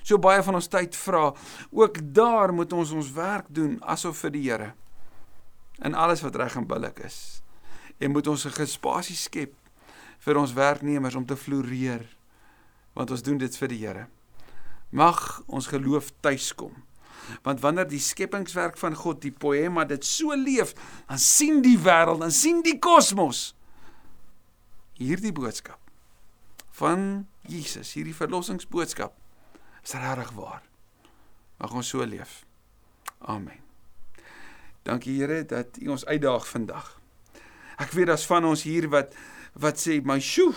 So 0.09 0.17
baie 0.17 0.41
van 0.41 0.57
ons 0.57 0.67
tyd 0.71 0.95
vra. 0.97 1.29
Ook 1.69 1.99
daar 2.01 2.53
moet 2.53 2.73
ons 2.73 2.91
ons 2.97 3.11
werk 3.13 3.45
doen 3.53 3.77
asof 3.85 4.23
vir 4.25 4.33
die 4.33 4.45
Here. 4.47 4.71
In 5.85 5.93
alles 5.93 6.23
wat 6.25 6.35
reg 6.35 6.55
en 6.57 6.65
billik 6.67 7.03
is. 7.05 7.43
En 8.01 8.11
moet 8.11 8.27
ons 8.27 8.45
'n 8.45 8.57
gespasie 8.57 9.15
skep 9.15 9.53
vir 10.19 10.37
ons 10.37 10.53
werknemers 10.53 11.15
om 11.15 11.25
te 11.25 11.37
floreer. 11.37 12.05
Want 12.93 13.11
ons 13.11 13.21
doen 13.21 13.37
dit 13.37 13.57
vir 13.57 13.67
die 13.67 13.85
Here 13.85 14.07
mag 14.89 15.43
ons 15.45 15.67
geloof 15.67 16.11
tuiskom. 16.19 16.73
Want 17.45 17.61
wanneer 17.61 17.87
die 17.87 18.01
skepingswerk 18.01 18.77
van 18.77 18.95
God, 18.95 19.21
die 19.21 19.31
poema 19.31 19.85
dit 19.85 20.05
so 20.05 20.33
leef, 20.33 20.73
dan 21.07 21.17
sien 21.21 21.61
die 21.61 21.77
wêreld, 21.77 22.23
dan 22.23 22.31
sien 22.31 22.63
die 22.65 22.79
kosmos 22.81 23.53
hierdie 24.97 25.31
boodskap 25.31 25.79
van 26.71 27.27
Jesus, 27.47 27.93
hierdie 27.93 28.15
verlossingsboodskap 28.15 29.13
is 29.83 29.93
regtig 29.93 30.31
waar. 30.37 30.61
Mag 31.57 31.73
ons 31.73 31.89
so 31.89 32.05
leef. 32.05 32.45
Amen. 33.19 33.59
Dankie 34.87 35.19
Here 35.19 35.43
dat 35.45 35.77
U 35.81 35.91
ons 35.95 36.05
uitdaag 36.05 36.47
vandag. 36.47 36.99
Ek 37.79 37.91
weet 37.95 38.09
daar's 38.11 38.25
van 38.27 38.45
ons 38.45 38.63
hier 38.63 38.89
wat 38.89 39.15
wat 39.59 39.79
sê, 39.79 40.01
"My 40.03 40.19
sjoe, 40.19 40.53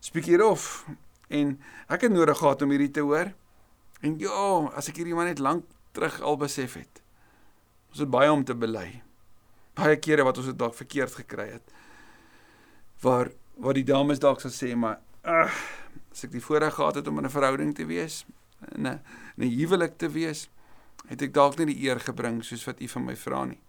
spreek 0.00 0.24
hierof." 0.24 0.86
En 1.28 1.60
ek 1.88 2.00
het 2.00 2.12
nodig 2.12 2.38
gehad 2.38 2.62
om 2.62 2.70
hierdie 2.70 2.90
te 2.90 3.00
hoor. 3.00 3.32
En 4.00 4.18
ja, 4.18 4.70
as 4.74 4.88
ek 4.88 4.96
hierdie 4.96 5.14
man 5.14 5.26
net 5.26 5.38
lank 5.38 5.64
terug 5.92 6.20
al 6.20 6.36
besef 6.36 6.74
het. 6.74 7.02
Ons 7.90 7.98
het 7.98 8.10
baie 8.10 8.32
om 8.32 8.44
te 8.44 8.54
bely. 8.54 9.02
Baie 9.74 9.96
kere 9.96 10.24
wat 10.24 10.38
ons 10.38 10.46
dit 10.46 10.58
dalk 10.58 10.74
verkeerd 10.74 11.14
gekry 11.14 11.50
het. 11.50 11.72
Waar 13.00 13.30
waar 13.56 13.72
die 13.72 13.86
dames 13.88 14.18
dalk 14.20 14.40
sal 14.40 14.52
sê 14.52 14.74
maar 14.76 15.00
ag, 15.24 15.54
as 16.16 16.24
ek 16.24 16.32
die 16.32 16.40
voorreg 16.40 16.78
gehad 16.78 16.96
het 16.96 17.08
om 17.08 17.18
in 17.20 17.26
'n 17.28 17.30
verhouding 17.30 17.74
te 17.74 17.84
wees, 17.84 18.24
in 18.74 18.86
'n 18.86 19.00
'n 19.36 19.50
huwelik 19.58 19.98
te 19.98 20.08
wees, 20.08 20.48
het 21.08 21.22
ek 21.22 21.34
dalk 21.34 21.58
nie 21.58 21.66
die 21.66 21.82
eer 21.84 22.00
gebring 22.00 22.44
soos 22.44 22.64
wat 22.64 22.80
u 22.80 22.88
van 22.88 23.04
my 23.04 23.16
vra 23.16 23.44
nie. 23.44 23.60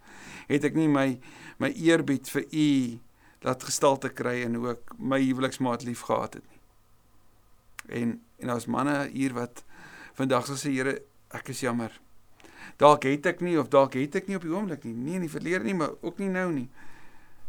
Het 0.47 0.63
ek 0.63 0.75
nie 0.75 0.87
my 0.87 1.19
my 1.59 1.69
eerbied 1.69 2.29
vir 2.29 2.45
u 2.51 2.99
laat 3.41 3.63
gestalte 3.63 4.09
kry 4.09 4.43
en 4.43 4.57
ook 4.57 4.95
my 4.97 5.19
huweliksmaat 5.19 5.83
lief 5.83 6.01
gehad 6.01 6.33
het 6.33 6.43
nie. 6.49 6.59
En 8.01 8.21
en 8.39 8.47
daar's 8.47 8.65
manne 8.65 9.09
hier 9.09 9.33
wat 9.33 9.63
vandag 10.13 10.45
sal 10.45 10.55
sê 10.55 10.71
Here, 10.71 11.01
ek 11.33 11.49
is 11.49 11.59
jammer. 11.59 11.91
Dalk 12.77 13.03
het 13.03 13.25
ek 13.25 13.41
nie 13.41 13.59
of 13.59 13.67
dalk 13.67 13.93
het 13.93 14.15
ek 14.15 14.27
nie 14.27 14.35
op 14.35 14.41
die 14.41 14.53
oomblik 14.53 14.83
nie. 14.83 14.93
Nee, 14.93 15.15
in 15.15 15.21
die 15.21 15.29
verlede 15.29 15.63
nie, 15.63 15.73
maar 15.73 15.91
ook 16.01 16.17
nie 16.17 16.29
nou 16.29 16.51
nie. 16.51 16.69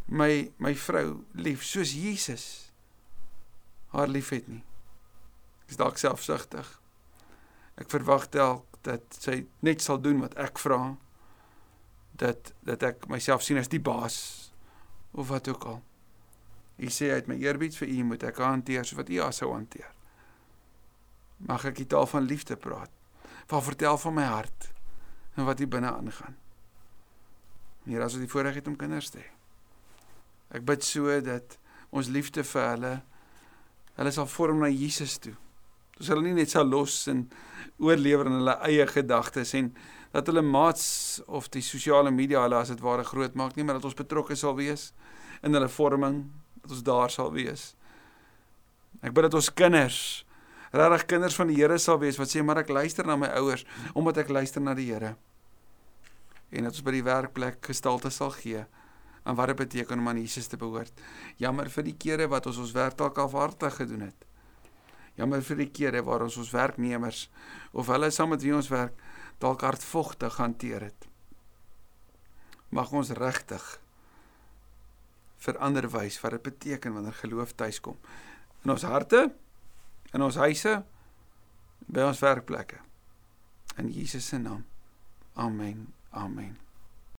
My 0.07 0.51
my 0.59 0.75
vrou 0.75 1.25
lief 1.33 1.63
soos 1.63 1.93
Jesus 1.93 2.73
haar 3.93 4.09
liefhet 4.09 4.49
nie. 4.49 4.65
Ek 5.69 5.77
is 5.77 5.81
dalk 5.81 6.01
selfsugtig. 6.01 6.71
Ek 7.79 7.93
verwag 7.93 8.31
dalk 8.33 8.81
dat 8.89 9.05
sy 9.13 9.43
net 9.61 9.85
sal 9.85 10.01
doen 10.01 10.23
wat 10.25 10.35
ek 10.41 10.59
vra. 10.59 10.97
Dat 12.19 12.55
dat 12.65 12.83
ek 12.83 13.07
myself 13.13 13.45
sien 13.45 13.61
as 13.61 13.69
die 13.69 13.83
baas 13.83 14.49
of 15.13 15.29
wat 15.29 15.49
ook 15.53 15.69
al. 15.69 15.79
Ek 16.81 16.95
sê 16.95 17.13
uit 17.13 17.29
my 17.29 17.37
eerbied 17.43 17.77
vir 17.77 17.93
u 17.93 18.03
moet 18.09 18.25
ek 18.25 18.41
hanteer 18.43 18.89
so 18.89 18.97
wat 18.99 19.13
u 19.13 19.21
as 19.23 19.43
sou 19.43 19.53
hanteer 19.53 19.93
mag 21.39 21.65
ek 21.69 21.79
die 21.79 21.87
taal 21.87 22.07
van 22.07 22.27
liefde 22.27 22.57
praat. 22.57 22.91
Van 23.49 23.63
vertel 23.63 23.99
van 23.99 24.15
my 24.15 24.27
hart 24.27 24.71
en 25.39 25.47
wat 25.47 25.59
hier 25.59 25.71
binne 25.71 25.91
aangaan. 25.93 26.37
Hier 27.87 28.03
as 28.05 28.17
ons 28.19 28.25
die 28.25 28.31
voorreg 28.31 28.59
het 28.59 28.69
om 28.69 28.77
kinders 28.77 29.13
te 29.15 29.23
hê. 29.23 29.29
Ek 30.59 30.65
bid 30.67 30.85
so 30.85 31.13
dat 31.25 31.59
ons 31.95 32.11
liefde 32.13 32.45
vir 32.45 32.67
hulle 32.73 32.95
hulle 33.99 34.11
sal 34.15 34.29
vorm 34.31 34.61
na 34.63 34.69
Jesus 34.71 35.17
toe. 35.19 35.35
Ons 35.99 36.11
hulle 36.13 36.25
nie 36.29 36.37
net 36.39 36.53
sal 36.53 36.69
los 36.71 37.07
en 37.11 37.25
oorlewer 37.83 38.31
in 38.31 38.41
hulle 38.41 38.55
eie 38.67 38.87
gedagtes 38.91 39.55
en 39.59 39.73
dat 40.15 40.31
hulle 40.31 40.43
maats 40.43 40.87
of 41.27 41.51
die 41.53 41.63
sosiale 41.63 42.11
media 42.15 42.45
hulle 42.45 42.59
as 42.59 42.71
dit 42.73 42.83
ware 42.83 43.05
groot 43.07 43.35
maak 43.37 43.57
nie, 43.57 43.67
maar 43.67 43.79
dat 43.79 43.89
ons 43.89 43.99
betrokke 43.99 44.37
sal 44.39 44.57
wees 44.59 44.93
in 45.45 45.55
hulle 45.55 45.69
vorming, 45.71 46.23
dat 46.63 46.73
ons 46.75 46.87
daar 46.87 47.13
sal 47.13 47.31
wees. 47.35 47.73
Ek 49.03 49.13
bid 49.15 49.29
dat 49.29 49.37
ons 49.39 49.51
kinders 49.55 50.01
regtig 50.73 51.07
kinders 51.09 51.37
van 51.39 51.49
die 51.49 51.57
Here 51.57 51.79
sal 51.81 52.01
wees 52.03 52.19
wat 52.21 52.29
sê 52.29 52.43
maar 52.45 52.61
ek 52.61 52.73
luister 52.73 53.07
na 53.09 53.17
my 53.17 53.31
ouers 53.41 53.65
omdat 53.97 54.25
ek 54.25 54.33
luister 54.33 54.63
na 54.65 54.75
die 54.77 54.89
Here. 54.91 55.15
En 56.53 56.69
dat 56.69 56.77
ons 56.77 56.85
by 56.85 56.95
die 56.97 57.07
werkplek 57.07 57.61
gestalte 57.71 58.13
sal 58.13 58.33
gee 58.37 58.65
aan 59.25 59.37
wat 59.37 59.53
dit 59.53 59.61
beteken 59.61 60.01
om 60.01 60.09
aan 60.09 60.21
Jesus 60.23 60.49
te 60.49 60.57
behoort. 60.61 60.93
Jammer 61.37 61.69
vir 61.73 61.85
die 61.89 61.97
kere 62.01 62.29
wat 62.33 62.49
ons 62.49 62.61
ons 62.63 62.73
werk 62.77 62.97
dalk 63.01 63.19
afhartig 63.21 63.77
gedoen 63.81 64.09
het. 64.09 64.28
Jammer 65.19 65.43
vir 65.43 65.61
die 65.65 65.71
kere 65.75 66.05
waar 66.07 66.23
ons 66.27 66.39
ons 66.39 66.55
werknemers 66.55 67.27
of 67.73 67.91
hulle 67.91 68.11
saam 68.15 68.33
met 68.35 68.45
wie 68.45 68.55
ons 68.55 68.71
werk 68.71 68.95
dalk 69.43 69.63
hardvogtig 69.67 70.39
hanteer 70.39 70.89
het. 70.89 71.09
Mag 72.71 72.93
ons 72.93 73.11
regtig 73.19 73.67
verander 75.43 75.87
wys 75.91 76.19
wat 76.23 76.35
dit 76.37 76.49
beteken 76.49 76.95
wanneer 76.95 77.19
geloof 77.19 77.55
tuiskom 77.59 77.99
in 78.65 78.75
ons 78.75 78.87
harte 78.87 79.29
in 80.15 80.25
ons 80.25 80.39
huise, 80.41 80.79
by 81.89 82.07
ons 82.09 82.23
werkplekke. 82.25 82.81
In 83.79 83.93
Jesus 83.93 84.33
se 84.33 84.41
naam. 84.41 84.65
Amen. 85.35 85.87
Amen. 86.11 86.68